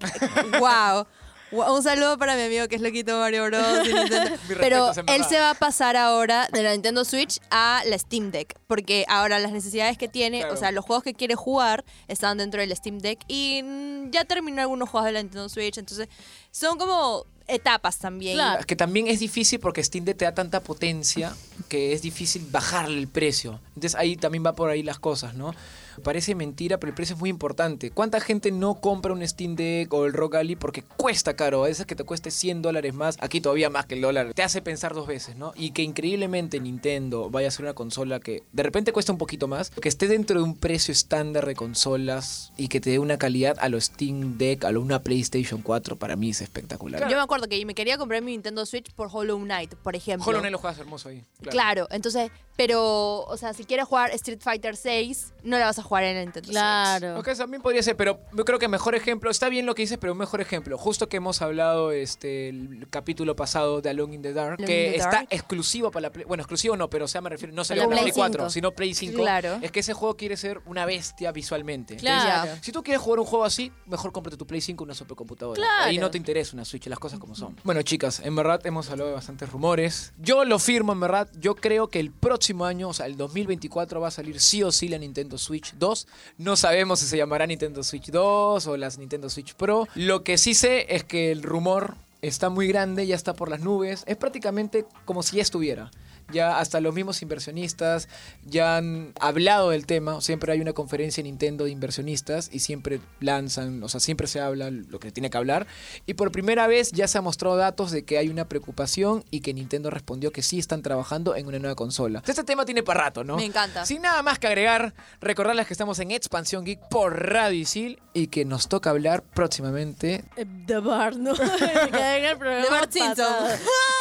wow. 0.59 1.07
Un 1.53 1.83
saludo 1.83 2.17
para 2.19 2.37
mi 2.37 2.43
amigo 2.43 2.69
que 2.69 2.77
es 2.77 2.83
loquito 2.83 3.19
Mario 3.19 3.45
Bros. 3.47 3.61
Pero 4.61 4.93
él 5.07 5.25
se 5.25 5.39
va 5.39 5.51
a 5.51 5.55
pasar 5.55 5.97
ahora 5.97 6.49
de 6.53 6.63
la 6.63 6.73
Nintendo 6.73 7.05
Switch 7.05 7.41
a 7.51 7.83
la 7.87 7.99
Steam 7.99 8.31
Deck. 8.31 8.57
Porque 8.67 9.05
ahora 9.09 9.39
las 9.41 9.53
necesidades 9.53 9.99
que 9.99 10.09
tiene, 10.09 10.39
Claro. 10.41 10.55
o 10.55 10.57
sea, 10.57 10.71
los 10.71 10.85
juegos 10.85 11.03
que 11.03 11.15
quiere 11.15 11.35
jugar 11.35 11.85
están 12.09 12.39
dentro 12.39 12.61
del 12.61 12.75
Steam 12.77 12.99
Deck. 12.99 13.21
Y 13.27 13.63
mm, 13.65 14.11
ya 14.11 14.25
terminó 14.25 14.61
algunos 14.63 14.89
juegos 14.89 15.07
de 15.07 15.13
la 15.13 15.23
Nintendo 15.23 15.49
Switch. 15.49 15.77
Entonces, 15.79 16.09
son 16.53 16.79
como 16.79 17.27
etapas 17.49 17.99
también. 17.99 18.35
Claro. 18.37 18.65
Que 18.65 18.77
también 18.77 19.09
es 19.09 19.19
difícil 19.19 19.59
porque 19.59 19.83
Steam 19.83 20.05
Deck 20.05 20.19
te 20.19 20.25
da 20.25 20.35
tanta 20.35 20.61
potencia 20.61 21.35
que 21.69 21.93
es 21.93 22.03
difícil 22.03 22.47
bajarle 22.49 22.99
el 22.99 23.09
precio. 23.09 23.61
Entonces 23.75 23.97
ahí 23.97 24.17
también 24.17 24.45
va 24.47 24.55
por 24.55 24.71
ahí 24.71 24.83
las 24.85 24.99
cosas, 25.01 25.35
¿no? 25.35 25.55
Parece 26.01 26.35
mentira, 26.35 26.79
pero 26.79 26.91
el 26.91 26.95
precio 26.95 27.15
es 27.15 27.21
muy 27.21 27.31
importante. 27.31 27.91
¿Cuánta 27.91 28.21
gente 28.21 28.51
no 28.51 28.81
compra 28.81 29.13
un 29.13 29.27
Steam 29.27 29.57
Deck 29.57 29.93
o 29.93 30.07
el 30.07 30.13
Rock 30.13 30.37
Ally 30.37 30.57
porque 30.57 30.83
cuesta 30.83 31.35
caro? 31.35 31.65
A 31.65 31.69
veces 31.69 31.87
que 31.87 31.95
te 31.95 32.05
cueste 32.05 32.31
100 32.31 32.63
dólares 32.63 32.95
más, 32.95 33.17
aquí 33.21 33.41
todavía 33.41 33.71
más 33.71 33.87
que 33.87 33.95
el 33.95 34.01
dólar. 34.01 34.35
Te 34.35 34.43
hace 34.43 34.63
pensar 34.63 34.95
dos 34.95 35.07
veces, 35.07 35.37
¿no? 35.37 35.53
Y 35.57 35.71
que 35.71 35.83
increíblemente 35.83 36.61
Nintendo 36.61 37.31
vaya 37.31 37.49
a 37.49 37.51
ser 37.51 37.65
una 37.65 37.75
consola 37.75 38.21
que 38.21 38.43
de 38.53 38.63
repente 38.63 38.93
cuesta 38.93 39.13
un 39.13 39.19
poquito 39.19 39.49
más, 39.49 39.71
que 39.71 39.89
esté 39.89 40.09
dentro 40.09 40.39
de 40.39 40.45
un 40.45 40.57
precio 40.57 40.93
estándar 40.93 41.47
de 41.47 41.55
consolas 41.55 42.53
y 42.57 42.69
que 42.69 42.81
te 42.81 42.91
dé 42.91 42.99
una 42.99 43.19
calidad 43.19 43.57
a 43.61 43.69
lo 43.69 43.81
Steam 43.81 44.39
Deck, 44.39 44.65
a 44.65 44.73
lo 44.73 44.81
una 44.81 45.03
PlayStation 45.03 45.63
4, 45.63 45.97
para 45.97 46.17
mí 46.17 46.31
es 46.31 46.41
espectacular. 46.41 47.09
Yo 47.09 47.17
me 47.17 47.23
acuerdo 47.23 47.49
que 47.49 47.65
me 47.65 47.75
quería 47.75 47.99
comprar 47.99 48.23
mi 48.23 48.33
Nintendo 48.33 48.65
Switch 48.67 48.93
por 48.93 49.09
Hollow 49.13 49.39
Knight, 49.39 49.75
por 49.75 49.95
ejemplo. 49.95 50.27
Hollow 50.29 50.41
Knight 50.41 50.53
lo 50.53 50.59
juegas 50.59 50.79
hermoso 50.79 51.09
ahí. 51.09 51.23
Claro, 51.43 51.87
entonces, 51.91 52.31
pero, 52.57 53.25
o 53.25 53.37
sea, 53.37 53.53
si 53.53 53.65
quieres 53.65 53.87
jugar 53.87 54.11
Street 54.13 54.41
Fighter 54.41 54.77
6, 54.77 55.35
no 55.45 55.59
la 55.59 55.67
vas 55.67 55.79
a 55.79 55.83
jugar 55.83 55.89
en 55.98 56.14
la 56.16 56.20
Nintendo 56.22 56.46
Switch. 56.46 56.53
Claro. 56.55 57.18
Ok, 57.18 57.29
también 57.37 57.62
podría 57.62 57.83
ser, 57.83 57.96
pero 57.96 58.20
yo 58.33 58.44
creo 58.44 58.59
que 58.59 58.68
mejor 58.68 58.94
ejemplo, 58.94 59.31
está 59.31 59.48
bien 59.48 59.66
lo 59.66 59.74
que 59.74 59.83
dices, 59.83 59.98
pero 59.98 60.12
un 60.12 60.18
mejor 60.18 60.40
ejemplo, 60.40 60.79
justo 60.79 61.09
que 61.09 61.16
hemos 61.16 61.42
hablado 61.42 61.90
este 61.92 62.48
el 62.48 62.87
capítulo 62.90 63.37
pasado 63.37 63.81
de 63.81 63.90
Alone 63.90 64.14
in 64.14 64.22
the 64.22 64.33
Dark, 64.33 64.55
Alone 64.55 64.66
que 64.66 64.90
the 64.92 64.96
está 64.96 65.11
Dark. 65.11 65.29
exclusivo 65.31 65.90
para 65.90 66.03
la 66.03 66.11
Play, 66.12 66.24
bueno, 66.26 66.42
exclusivo 66.42 66.76
no, 66.76 66.88
pero 66.88 67.05
o 67.05 67.09
sea, 67.09 67.20
me 67.20 67.31
refiero, 67.31 67.55
no 67.55 67.64
salió 67.64 67.83
la 67.85 67.88
para 67.88 68.00
Play 68.03 68.12
Play 68.12 68.20
4, 68.20 68.40
5. 68.44 68.50
sino 68.50 68.70
Play 68.72 68.94
5, 68.94 69.18
Claro. 69.20 69.59
es 69.62 69.70
que 69.72 69.81
ese 69.81 69.92
juego 69.94 70.16
quiere 70.16 70.37
ser 70.37 70.61
una 70.66 70.87
bestia 70.87 71.33
visualmente. 71.33 71.96
Claro. 71.96 72.42
Entonces, 72.42 72.64
si 72.64 72.72
tú 72.72 72.83
quieres 72.83 73.03
jugar 73.03 73.18
un 73.20 73.26
juego 73.26 73.44
así, 73.44 73.72
mejor 73.87 74.12
cómprate 74.12 74.37
tu 74.37 74.46
Play 74.46 74.61
5 74.61 74.85
una 74.85 74.94
supercomputadora. 74.94 75.57
Claro. 75.57 75.85
Ahí 75.90 75.98
no 75.98 76.11
te 76.11 76.18
interesa 76.18 76.55
una 76.55 76.64
Switch, 76.64 76.87
las 76.87 76.98
cosas 76.98 77.18
como 77.18 77.35
son. 77.35 77.57
Bueno, 77.64 77.83
chicas, 77.83 78.20
en 78.20 78.35
verdad 78.37 78.61
hemos 78.66 78.90
hablado 78.90 79.09
de 79.11 79.14
bastantes 79.16 79.50
rumores. 79.50 80.12
Yo 80.18 80.44
lo 80.44 80.59
firmo, 80.59 80.92
en 80.92 81.00
verdad. 81.00 81.29
Yo 81.38 81.55
creo 81.55 81.88
que 81.88 82.00
el 82.00 82.11
próximo 82.12 82.64
año, 82.64 82.88
o 82.88 82.92
sea, 82.94 83.07
el 83.07 83.16
2024 83.16 84.00
va 84.00 84.09
a 84.09 84.11
salir 84.11 84.40
sí 84.40 84.62
o 84.62 84.70
sí 84.72 84.88
la 84.88 84.98
Nintendo 84.98 85.38
Switch 85.38 85.69
2. 85.78 86.06
No 86.38 86.56
sabemos 86.56 87.00
si 87.00 87.06
se 87.06 87.16
llamará 87.16 87.46
Nintendo 87.46 87.83
Switch 87.83 88.11
2 88.11 88.66
o 88.66 88.76
las 88.76 88.98
Nintendo 88.98 89.28
Switch 89.30 89.54
Pro. 89.54 89.87
Lo 89.94 90.24
que 90.24 90.38
sí 90.38 90.54
sé 90.54 90.94
es 90.94 91.04
que 91.04 91.33
el 91.33 91.42
rumor 91.42 91.96
está 92.22 92.50
muy 92.50 92.68
grande, 92.68 93.06
ya 93.06 93.16
está 93.16 93.35
por 93.35 93.48
las 93.48 93.61
nubes. 93.61 94.04
Es 94.06 94.16
prácticamente 94.16 94.87
como 95.04 95.22
si 95.22 95.37
ya 95.37 95.42
estuviera. 95.42 95.90
Ya 96.33 96.59
hasta 96.59 96.81
los 96.81 96.95
mismos 96.95 97.23
inversionistas 97.23 98.09
ya 98.45 98.77
han 98.77 99.12
hablado 99.21 99.71
del 99.71 99.87
tema. 99.87 100.21
Siempre 100.21 100.53
hay 100.53 100.61
una 100.61 100.73
conferencia 100.73 101.21
en 101.21 101.27
Nintendo 101.27 101.64
de 101.64 101.71
inversionistas 101.71 102.49
y 102.53 102.61
siempre 102.61 103.01
lanzan, 103.21 103.83
o 103.83 103.88
sea, 103.88 104.01
siempre 104.01 104.27
se 104.27 104.40
habla 104.40 104.71
lo 104.71 104.99
que 104.99 105.09
se 105.09 105.12
tiene 105.12 105.31
que 105.31 105.38
hablar. 105.38 105.66
Y 106.07 106.14
por 106.14 106.33
primera 106.33 106.66
vez 106.66 106.93
ya 106.93 107.09
se 107.09 107.19
ha 107.19 107.21
mostrado 107.21 107.57
datos 107.57 107.90
de 107.90 108.05
que 108.05 108.19
hay 108.19 108.29
una 108.29 108.49
preocupación 108.49 109.25
y 109.31 109.40
que 109.40 109.55
Nintendo 109.55 109.90
respondió 109.90 110.31
que 110.33 110.43
sí 110.43 110.59
están 110.59 110.83
trabajando 110.83 111.35
en 111.37 111.47
una 111.47 111.59
nueva 111.59 111.75
consola. 111.75 112.23
Este 112.27 112.45
tema 112.45 112.64
tiene 112.64 112.83
para 112.83 113.05
rato, 113.05 113.25
¿no? 113.25 113.37
Me 113.37 113.45
encanta. 113.45 113.85
Sin 113.87 114.03
nada 114.03 114.23
más 114.23 114.38
que 114.38 114.47
agregar, 114.47 114.95
recordarles 115.21 115.66
que 115.66 115.75
estamos 115.75 115.99
en 115.99 116.11
Expansión 116.11 116.64
Geek 116.64 116.81
por 116.88 117.29
Radio 117.31 117.59
Isil 117.59 118.01
y 118.12 118.29
que 118.29 118.45
nos 118.45 118.69
toca 118.69 118.90
hablar 118.90 119.23
próximamente 119.23 120.25
Eh, 120.37 120.47
The 120.66 120.79
Bar, 120.79 121.16
¿no? 121.16 121.33
Me 121.35 121.90
quedé 121.90 122.19
en 122.19 122.25
el 122.25 122.38
programa 122.38 122.64
The 122.64 122.71
Bart 122.71 122.93
Simpson. 122.93 123.27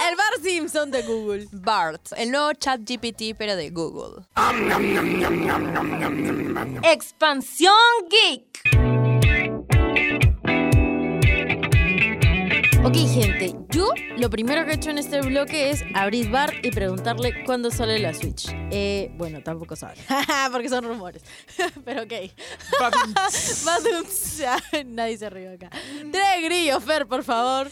El 0.10 0.16
Bar 0.16 0.44
Simpson 0.44 0.92
de 0.92 1.02
Google. 1.04 1.48
BART, 1.52 2.14
el 2.20 2.32
nuevo 2.32 2.52
chat 2.52 2.82
GPT, 2.82 3.34
pero 3.38 3.56
de 3.56 3.70
Google. 3.70 4.26
Expansión 6.84 7.74
Geek. 8.10 8.60
Ok, 12.84 12.96
gente, 12.96 13.56
yo 13.70 13.90
lo 14.18 14.30
primero 14.30 14.66
que 14.66 14.72
he 14.72 14.76
hecho 14.76 14.90
en 14.90 14.98
este 14.98 15.22
bloque 15.22 15.70
es 15.70 15.82
abrir 15.96 16.30
bar 16.30 16.54
y 16.62 16.72
preguntarle 16.72 17.46
cuándo 17.46 17.72
sale 17.72 18.00
la 18.00 18.14
Switch. 18.14 18.50
Eh, 18.72 19.12
bueno, 19.16 19.42
tampoco 19.42 19.78
sabe, 19.78 19.96
porque 20.52 20.68
son 20.68 20.84
rumores. 20.84 21.24
Pero 21.86 22.04
ok. 22.04 22.14
Nadie 24.88 25.18
se 25.18 25.30
ríe 25.30 25.54
acá. 25.54 25.70
Tres 26.12 26.44
grillos, 26.44 26.84
Fer, 26.84 27.08
por 27.08 27.24
favor. 27.24 27.72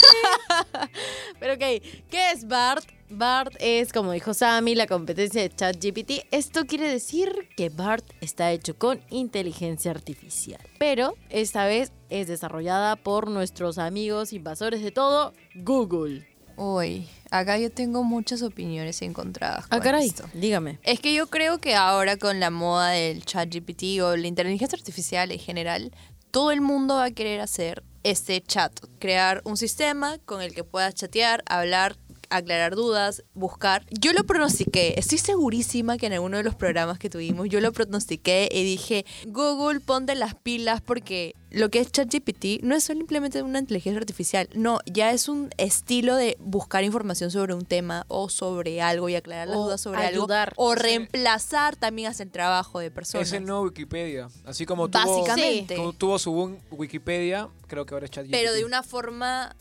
Pero 1.40 1.54
ok, 1.54 1.82
¿qué 2.10 2.30
es 2.32 2.46
BART? 2.46 2.84
BART 3.08 3.54
es, 3.60 3.92
como 3.92 4.12
dijo 4.12 4.34
Sammy, 4.34 4.74
la 4.74 4.86
competencia 4.86 5.42
de 5.42 5.50
ChatGPT. 5.50 6.26
Esto 6.30 6.66
quiere 6.66 6.88
decir 6.88 7.48
que 7.56 7.68
BART 7.68 8.04
está 8.20 8.50
hecho 8.52 8.76
con 8.76 9.00
inteligencia 9.10 9.90
artificial. 9.92 10.60
Pero 10.78 11.14
esta 11.30 11.66
vez 11.66 11.92
es 12.10 12.26
desarrollada 12.26 12.96
por 12.96 13.30
nuestros 13.30 13.78
amigos 13.78 14.32
invasores 14.32 14.82
de 14.82 14.90
todo, 14.90 15.32
Google. 15.54 16.26
Uy, 16.56 17.06
acá 17.30 17.58
yo 17.58 17.70
tengo 17.70 18.02
muchas 18.02 18.42
opiniones 18.42 19.02
encontradas. 19.02 19.66
Ah, 19.66 19.76
con 19.76 19.80
caray, 19.80 20.06
esto. 20.06 20.24
dígame. 20.32 20.78
Es 20.82 21.00
que 21.00 21.12
yo 21.14 21.26
creo 21.28 21.58
que 21.58 21.74
ahora 21.74 22.16
con 22.16 22.40
la 22.40 22.50
moda 22.50 22.90
del 22.90 23.24
chat 23.24 23.54
GPT 23.54 24.00
o 24.02 24.16
la 24.16 24.26
inteligencia 24.26 24.76
artificial 24.76 25.30
en 25.30 25.38
general, 25.38 25.92
todo 26.30 26.50
el 26.50 26.62
mundo 26.62 26.94
va 26.96 27.04
a 27.04 27.10
querer 27.10 27.40
hacer 27.40 27.82
este 28.10 28.40
chat, 28.40 28.72
crear 29.00 29.42
un 29.44 29.56
sistema 29.56 30.18
con 30.24 30.40
el 30.40 30.54
que 30.54 30.62
puedas 30.62 30.94
chatear, 30.94 31.42
hablar, 31.46 31.96
aclarar 32.30 32.74
dudas, 32.74 33.22
buscar. 33.34 33.84
Yo 33.90 34.12
lo 34.12 34.24
pronostiqué, 34.24 34.94
estoy 34.98 35.18
segurísima 35.18 35.96
que 35.98 36.06
en 36.06 36.12
alguno 36.14 36.36
de 36.36 36.42
los 36.44 36.54
programas 36.54 36.98
que 36.98 37.10
tuvimos 37.10 37.48
yo 37.48 37.60
lo 37.60 37.72
pronostiqué 37.72 38.48
y 38.52 38.64
dije, 38.64 39.04
Google, 39.26 39.80
ponte 39.80 40.14
las 40.14 40.34
pilas 40.34 40.80
porque 40.80 41.34
lo 41.50 41.70
que 41.70 41.78
es 41.80 41.90
ChatGPT 41.90 42.62
no 42.62 42.74
es 42.74 42.84
simplemente 42.84 43.42
una 43.42 43.58
inteligencia 43.60 43.98
artificial, 43.98 44.48
no, 44.54 44.80
ya 44.84 45.12
es 45.12 45.28
un 45.28 45.50
estilo 45.56 46.16
de 46.16 46.36
buscar 46.40 46.84
información 46.84 47.30
sobre 47.30 47.54
un 47.54 47.64
tema 47.64 48.04
o 48.08 48.28
sobre 48.28 48.82
algo 48.82 49.08
y 49.08 49.14
aclarar 49.14 49.48
las 49.48 49.56
O 49.56 49.64
dudas 49.64 49.80
sobre 49.80 50.00
ayudar. 50.04 50.48
algo 50.50 50.62
o 50.62 50.74
reemplazar 50.74 51.76
también 51.76 52.08
hace 52.08 52.24
el 52.24 52.30
trabajo 52.30 52.78
de 52.78 52.90
personas. 52.90 53.28
Es 53.28 53.32
el 53.32 53.44
nuevo 53.44 53.62
Wikipedia. 53.62 54.28
Así 54.44 54.66
como 54.66 54.88
tuvo, 54.88 55.24
Básicamente. 55.24 55.76
como 55.76 55.92
tuvo 55.92 56.18
su 56.18 56.32
boom 56.32 56.58
Wikipedia, 56.70 57.48
creo 57.68 57.86
que 57.86 57.94
ahora 57.94 58.04
es 58.06 58.10
ChatGPT. 58.10 58.32
pero 58.32 58.52
de 58.52 58.64
una 58.64 58.82
forma 58.82 59.54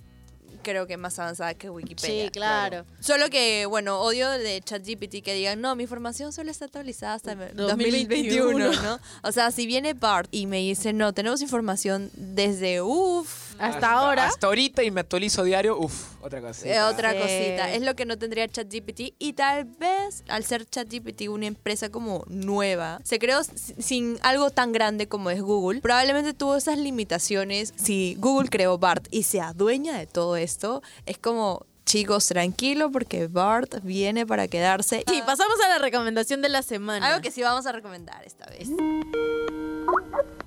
creo 0.61 0.87
que 0.87 0.97
más 0.97 1.17
avanzada 1.19 1.53
que 1.53 1.69
Wikipedia. 1.69 2.25
Sí, 2.25 2.31
claro. 2.31 2.85
Solo 2.99 3.29
que, 3.29 3.65
bueno, 3.65 3.99
odio 3.99 4.29
de 4.29 4.61
ChatGPT 4.61 5.23
que 5.23 5.33
digan, 5.33 5.61
no, 5.61 5.75
mi 5.75 5.83
información 5.83 6.33
solo 6.33 6.51
está 6.51 6.65
actualizada 6.65 7.13
hasta 7.13 7.31
el 7.33 7.55
2021, 7.55 8.69
2021, 8.69 8.81
¿no? 8.81 8.99
O 9.23 9.31
sea, 9.31 9.51
si 9.51 9.65
viene 9.65 9.93
Bart 9.93 10.27
y 10.31 10.47
me 10.47 10.57
dice, 10.57 10.93
no, 10.93 11.13
tenemos 11.13 11.41
información 11.41 12.09
desde, 12.13 12.81
uff, 12.81 13.44
Hasta 13.59 13.91
ahora. 13.91 14.27
Hasta 14.27 14.47
ahorita 14.47 14.83
y 14.83 14.91
me 14.91 15.01
actualizo 15.01 15.43
diario, 15.43 15.77
uff, 15.77 16.13
otra 16.21 16.41
cosa. 16.41 16.67
eh, 16.67 16.81
otra 16.81 17.11
Sí. 17.13 17.17
cosita. 17.19 17.73
Es 17.73 17.81
lo 17.81 17.95
que 17.95 18.05
no 18.05 18.17
tendría 18.17 18.47
ChatGPT. 18.47 19.13
Y 19.19 19.33
tal 19.33 19.65
vez, 19.65 20.23
al 20.27 20.43
ser 20.43 20.65
ChatGPT 20.69 21.29
una 21.29 21.45
empresa 21.47 21.89
como 21.89 22.23
nueva, 22.27 22.99
se 23.03 23.19
creó 23.19 23.41
sin 23.43 24.17
algo 24.23 24.49
tan 24.49 24.71
grande 24.71 25.07
como 25.07 25.29
es 25.29 25.41
Google. 25.41 25.81
Probablemente 25.81 26.33
tuvo 26.33 26.55
esas 26.55 26.77
limitaciones. 26.77 27.73
Si 27.77 28.15
Google 28.19 28.49
creó 28.49 28.77
BART 28.77 29.07
y 29.11 29.23
se 29.23 29.41
adueña 29.41 29.97
de 29.97 30.07
todo 30.07 30.35
esto, 30.37 30.81
es 31.05 31.17
como... 31.17 31.65
Chicos, 31.87 32.25
tranquilo 32.25 32.89
porque 32.91 33.27
BART 33.27 33.75
viene 33.83 34.25
para 34.25 34.47
quedarse. 34.47 35.03
Sí, 35.07 35.21
pasamos 35.23 35.55
a 35.63 35.67
la 35.69 35.77
recomendación 35.77 36.41
de 36.41 36.49
la 36.49 36.63
semana. 36.63 37.05
Algo 37.09 37.21
que 37.21 37.29
sí 37.29 37.43
vamos 37.43 37.67
a 37.67 37.71
recomendar 37.73 38.23
esta 38.25 38.47
vez. 38.47 38.69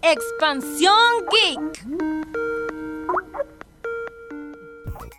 Expansión 0.02 0.96
Geek. 1.30 1.86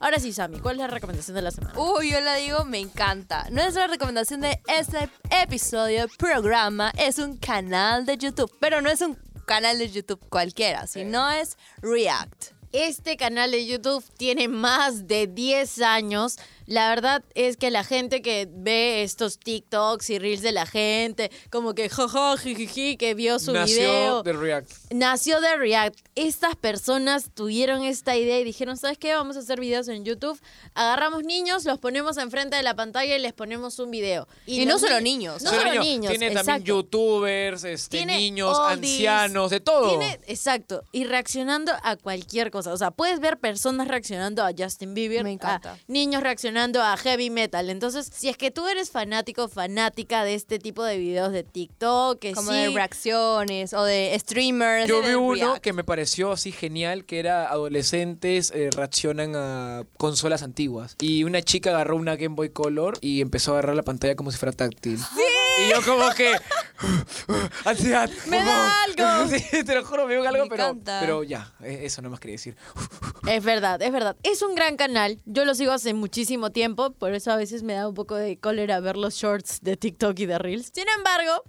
Ahora 0.01 0.19
sí, 0.19 0.31
Sammy, 0.31 0.59
¿cuál 0.59 0.75
es 0.75 0.81
la 0.81 0.87
recomendación 0.87 1.35
de 1.35 1.41
la 1.41 1.51
semana? 1.51 1.77
Uy, 1.77 2.11
yo 2.11 2.21
la 2.21 2.35
digo, 2.35 2.63
me 2.63 2.79
encanta. 2.79 3.49
Nuestra 3.51 3.87
recomendación 3.87 4.39
de 4.41 4.61
este 4.67 5.09
episodio, 5.29 6.07
programa, 6.17 6.93
es 6.97 7.19
un 7.19 7.37
canal 7.37 8.05
de 8.05 8.17
YouTube. 8.17 8.51
Pero 8.61 8.81
no 8.81 8.89
es 8.89 9.01
un 9.01 9.17
canal 9.45 9.77
de 9.77 9.89
YouTube 9.89 10.21
cualquiera, 10.29 10.87
sino 10.87 11.29
es 11.29 11.57
React. 11.81 12.53
Este 12.71 13.17
canal 13.17 13.51
de 13.51 13.65
YouTube 13.65 14.05
tiene 14.15 14.47
más 14.47 15.07
de 15.07 15.27
10 15.27 15.81
años. 15.81 16.37
La 16.69 16.87
verdad 16.89 17.23
es 17.33 17.57
que 17.57 17.71
la 17.71 17.83
gente 17.83 18.21
que 18.21 18.47
ve 18.47 19.01
estos 19.01 19.39
TikToks 19.39 20.07
y 20.11 20.19
Reels 20.19 20.43
de 20.43 20.51
la 20.51 20.67
gente, 20.67 21.31
como 21.49 21.73
que 21.73 21.89
jojo, 21.89 22.37
jijiji, 22.37 22.95
que 22.95 23.15
vio 23.15 23.39
su 23.39 23.53
Nació 23.53 23.75
video, 23.75 24.21
de 24.23 24.33
React. 24.33 24.71
nació 24.93 25.41
de 25.41 25.55
React. 25.55 25.97
Estas 26.13 26.55
personas 26.55 27.31
tuvieron 27.33 27.81
esta 27.83 28.15
idea 28.15 28.39
y 28.39 28.43
dijeron, 28.43 28.77
¿sabes 28.77 28.99
qué? 28.99 29.15
Vamos 29.15 29.35
a 29.35 29.39
hacer 29.39 29.59
videos 29.59 29.87
en 29.87 30.05
YouTube. 30.05 30.39
Agarramos 30.75 31.23
niños, 31.23 31.65
los 31.65 31.79
ponemos 31.79 32.17
enfrente 32.17 32.55
de 32.55 32.61
la 32.61 32.75
pantalla 32.75 33.15
y 33.15 33.19
les 33.19 33.33
ponemos 33.33 33.79
un 33.79 33.89
video. 33.89 34.27
Y 34.45 34.67
no 34.67 34.77
solo 34.77 35.01
ni- 35.01 35.09
niños. 35.17 35.41
No 35.41 35.49
Solo 35.49 35.71
niños. 35.71 35.85
niños, 35.85 36.09
Tiene 36.11 36.29
también 36.35 36.63
youtubers, 36.63 37.63
este, 37.63 37.97
Tiene 37.97 38.15
niños, 38.17 38.55
oldies, 38.55 38.91
ancianos, 38.91 39.49
de 39.49 39.59
todo. 39.59 39.89
Tiene, 39.89 40.19
exacto, 40.27 40.83
y 40.91 41.05
reaccionando 41.05 41.71
a 41.81 41.95
cualquier 41.95 42.51
cosa. 42.51 42.71
O 42.73 42.77
sea, 42.77 42.91
puedes 42.91 43.19
ver 43.19 43.39
personas 43.39 43.87
reaccionando 43.87 44.43
a 44.45 44.51
Justin 44.55 44.93
Bieber, 44.93 45.23
Me 45.23 45.31
encanta. 45.31 45.71
a 45.71 45.77
niños 45.87 46.21
reaccionando 46.21 46.58
a 46.59 46.97
heavy 46.97 47.29
metal. 47.29 47.69
Entonces, 47.69 48.09
si 48.13 48.29
es 48.29 48.37
que 48.37 48.51
tú 48.51 48.67
eres 48.67 48.91
fanático, 48.91 49.47
fanática 49.47 50.23
de 50.23 50.35
este 50.35 50.59
tipo 50.59 50.83
de 50.83 50.97
videos 50.97 51.31
de 51.31 51.43
TikTok, 51.43 52.19
que 52.19 52.33
Como 52.33 52.51
sí, 52.51 52.57
de 52.57 52.69
reacciones 52.69 53.73
o 53.73 53.83
de 53.83 54.15
streamers. 54.19 54.87
Yo 54.87 55.01
vi 55.01 55.13
uno 55.13 55.33
React. 55.33 55.61
que 55.61 55.73
me 55.73 55.83
pareció 55.83 56.31
así 56.31 56.51
genial, 56.51 57.05
que 57.05 57.19
era 57.19 57.49
adolescentes 57.49 58.51
eh, 58.53 58.69
reaccionan 58.75 59.35
a 59.35 59.83
consolas 59.97 60.43
antiguas. 60.43 60.95
Y 60.99 61.23
una 61.23 61.41
chica 61.41 61.69
agarró 61.71 61.95
una 61.95 62.15
Game 62.15 62.35
Boy 62.35 62.49
Color 62.49 62.97
y 63.01 63.21
empezó 63.21 63.51
a 63.51 63.59
agarrar 63.59 63.75
la 63.75 63.83
pantalla 63.83 64.15
como 64.15 64.31
si 64.31 64.37
fuera 64.37 64.51
táctil. 64.51 64.99
Y 65.65 65.69
yo 65.69 65.81
como 65.83 66.09
que... 66.11 66.33
Ansiedad. 67.65 68.09
¡Me 68.27 68.37
da 68.37 68.83
algo! 68.83 69.29
Sí, 69.29 69.63
te 69.63 69.75
lo 69.75 69.85
juro, 69.85 70.07
me 70.07 70.13
dio 70.13 70.27
algo, 70.27 70.43
Me 70.45 70.49
pero, 70.49 70.77
pero 70.83 71.23
ya, 71.23 71.53
eh, 71.63 71.81
eso 71.83 72.01
no 72.01 72.09
más 72.09 72.19
quería 72.19 72.35
decir. 72.35 72.55
Es 73.27 73.43
verdad, 73.43 73.81
es 73.81 73.91
verdad. 73.91 74.15
Es 74.23 74.41
un 74.41 74.55
gran 74.55 74.75
canal. 74.77 75.19
Yo 75.25 75.45
lo 75.45 75.55
sigo 75.55 75.71
hace 75.71 75.93
muchísimo 75.93 76.51
tiempo, 76.51 76.91
por 76.91 77.13
eso 77.13 77.31
a 77.31 77.35
veces 77.35 77.63
me 77.63 77.73
da 77.73 77.87
un 77.87 77.95
poco 77.95 78.15
de 78.15 78.37
cólera 78.37 78.79
ver 78.79 78.97
los 78.97 79.15
shorts 79.15 79.59
de 79.61 79.77
TikTok 79.77 80.17
y 80.19 80.25
de 80.25 80.39
Reels. 80.39 80.71
Sin 80.73 80.87
embargo, 80.97 81.43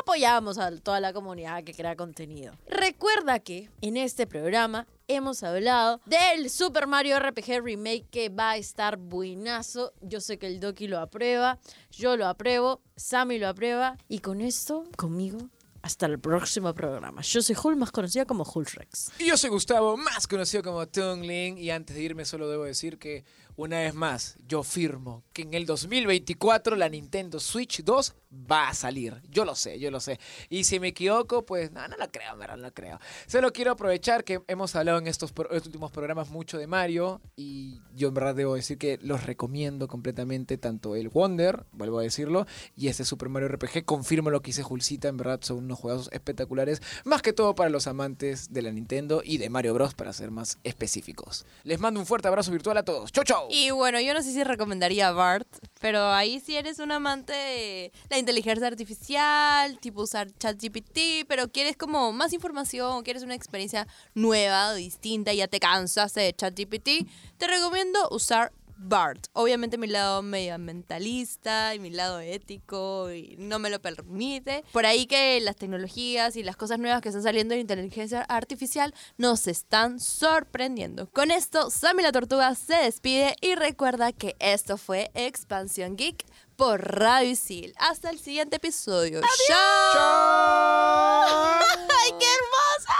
apoyamos 0.00 0.58
a 0.58 0.70
toda 0.78 1.00
la 1.00 1.12
comunidad 1.12 1.64
que 1.64 1.74
crea 1.74 1.96
contenido. 1.96 2.54
Recuerda 2.68 3.38
que 3.38 3.70
en 3.80 3.96
este 3.96 4.26
programa 4.26 4.86
hemos 5.08 5.42
hablado 5.42 6.00
del 6.06 6.50
Super 6.50 6.86
Mario 6.86 7.18
RPG 7.18 7.62
Remake 7.62 8.06
que 8.10 8.28
va 8.28 8.52
a 8.52 8.56
estar 8.56 8.96
buenazo. 8.96 9.92
Yo 10.00 10.20
sé 10.20 10.38
que 10.38 10.46
el 10.46 10.60
Doki 10.60 10.88
lo 10.88 10.98
aprueba, 10.98 11.58
yo 11.90 12.16
lo 12.16 12.26
apruebo, 12.26 12.80
Sammy 12.96 13.38
lo 13.38 13.48
aprueba. 13.48 13.96
Y 14.08 14.20
con 14.20 14.40
esto, 14.40 14.84
conmigo, 14.96 15.38
hasta 15.86 16.06
el 16.06 16.18
próximo 16.18 16.74
programa. 16.74 17.22
Yo 17.22 17.40
soy 17.42 17.56
Hul, 17.62 17.76
más 17.76 17.92
conocida 17.92 18.24
como 18.24 18.42
Hulrex. 18.42 19.12
Y 19.20 19.26
yo 19.26 19.36
soy 19.36 19.50
Gustavo, 19.50 19.96
más 19.96 20.26
conocido 20.26 20.62
como 20.64 20.86
Tungling, 20.88 21.58
y 21.58 21.70
antes 21.70 21.94
de 21.94 22.02
irme 22.02 22.24
solo 22.24 22.48
debo 22.48 22.64
decir 22.64 22.98
que 22.98 23.24
una 23.56 23.80
vez 23.80 23.94
más 23.94 24.36
yo 24.46 24.62
firmo 24.62 25.24
que 25.32 25.42
en 25.42 25.54
el 25.54 25.66
2024 25.66 26.76
la 26.76 26.88
Nintendo 26.88 27.40
Switch 27.40 27.82
2 27.82 28.14
va 28.50 28.68
a 28.68 28.74
salir. 28.74 29.20
Yo 29.30 29.44
lo 29.44 29.54
sé, 29.54 29.78
yo 29.78 29.90
lo 29.90 30.00
sé. 30.00 30.18
Y 30.48 30.64
si 30.64 30.78
me 30.80 30.88
equivoco, 30.88 31.44
pues 31.44 31.72
no, 31.72 31.86
no 31.88 31.96
lo 31.96 32.10
creo, 32.10 32.36
verdad, 32.36 32.56
no 32.56 32.62
lo 32.64 32.74
creo. 32.74 32.98
Solo 33.26 33.52
quiero 33.52 33.72
aprovechar 33.72 34.24
que 34.24 34.42
hemos 34.46 34.74
hablado 34.76 34.98
en 34.98 35.06
estos 35.06 35.32
últimos 35.50 35.90
programas 35.90 36.30
mucho 36.30 36.58
de 36.58 36.66
Mario 36.66 37.20
y 37.34 37.80
yo 37.94 38.08
en 38.08 38.14
verdad 38.14 38.34
debo 38.34 38.54
decir 38.54 38.78
que 38.78 38.98
los 39.02 39.24
recomiendo 39.24 39.88
completamente, 39.88 40.58
tanto 40.58 40.96
el 40.96 41.08
Wonder, 41.08 41.64
vuelvo 41.72 41.98
a 41.98 42.02
decirlo, 42.02 42.46
y 42.76 42.88
este 42.88 43.04
Super 43.04 43.28
Mario 43.28 43.48
RPG. 43.48 43.84
Confirmo 43.84 44.30
lo 44.30 44.42
que 44.42 44.50
hice 44.50 44.62
Julcita, 44.62 45.08
en 45.08 45.16
verdad 45.16 45.40
son 45.42 45.58
unos 45.58 45.78
juegos 45.78 46.08
espectaculares, 46.12 46.82
más 47.04 47.22
que 47.22 47.32
todo 47.32 47.54
para 47.54 47.70
los 47.70 47.86
amantes 47.86 48.52
de 48.52 48.62
la 48.62 48.72
Nintendo 48.72 49.22
y 49.24 49.38
de 49.38 49.50
Mario 49.50 49.74
Bros, 49.74 49.94
para 49.94 50.12
ser 50.12 50.30
más 50.30 50.58
específicos. 50.64 51.46
Les 51.64 51.80
mando 51.80 52.00
un 52.00 52.06
fuerte 52.06 52.28
abrazo 52.28 52.50
virtual 52.50 52.76
a 52.76 52.84
todos. 52.84 53.12
¡Chau, 53.12 53.24
chau! 53.24 53.45
Y 53.50 53.70
bueno, 53.70 54.00
yo 54.00 54.14
no 54.14 54.22
sé 54.22 54.32
si 54.32 54.42
recomendaría 54.44 55.10
Bart, 55.12 55.48
pero 55.80 56.10
ahí 56.12 56.40
si 56.40 56.56
eres 56.56 56.78
un 56.78 56.92
amante 56.92 57.32
de 57.32 57.92
la 58.10 58.18
inteligencia 58.18 58.66
artificial, 58.66 59.78
tipo 59.78 60.02
usar 60.02 60.30
ChatGPT, 60.38 61.26
pero 61.28 61.48
quieres 61.48 61.76
como 61.76 62.12
más 62.12 62.32
información, 62.32 63.02
quieres 63.02 63.22
una 63.22 63.34
experiencia 63.34 63.86
nueva 64.14 64.74
distinta 64.74 65.32
y 65.32 65.38
ya 65.38 65.48
te 65.48 65.60
cansaste 65.60 66.20
de 66.20 66.34
ChatGPT, 66.34 67.08
te 67.36 67.46
recomiendo 67.46 68.08
usar 68.10 68.52
Bart. 68.76 69.26
Obviamente 69.32 69.78
mi 69.78 69.86
lado 69.86 70.22
medioambientalista 70.22 71.74
y 71.74 71.78
mi 71.78 71.90
lado 71.90 72.20
ético 72.20 73.10
y 73.10 73.36
no 73.38 73.58
me 73.58 73.70
lo 73.70 73.80
permite. 73.80 74.64
Por 74.72 74.86
ahí 74.86 75.06
que 75.06 75.40
las 75.40 75.56
tecnologías 75.56 76.36
y 76.36 76.42
las 76.42 76.56
cosas 76.56 76.78
nuevas 76.78 77.00
que 77.02 77.08
están 77.08 77.22
saliendo 77.22 77.54
de 77.54 77.60
inteligencia 77.60 78.22
artificial 78.22 78.94
nos 79.16 79.46
están 79.46 80.00
sorprendiendo. 80.00 81.08
Con 81.10 81.30
esto, 81.30 81.70
Sammy 81.70 82.02
la 82.02 82.12
Tortuga 82.12 82.54
se 82.54 82.76
despide 82.76 83.36
y 83.40 83.54
recuerda 83.54 84.12
que 84.12 84.36
esto 84.38 84.76
fue 84.76 85.10
Expansión 85.14 85.96
Geek 85.96 86.24
por 86.56 86.98
Radio 86.98 87.30
Isil. 87.30 87.74
Hasta 87.78 88.10
el 88.10 88.18
siguiente 88.18 88.56
episodio. 88.56 89.20
¡Chao! 89.46 89.56
¡Ay, 92.04 92.12
qué 92.18 92.26
hermosa! 92.26 92.94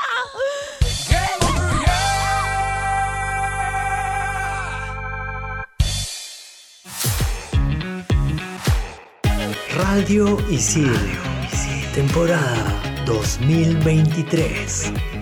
Radio 9.76 10.40
Isidro. 10.48 11.20
Temporada 11.92 12.80
2023. 13.04 15.15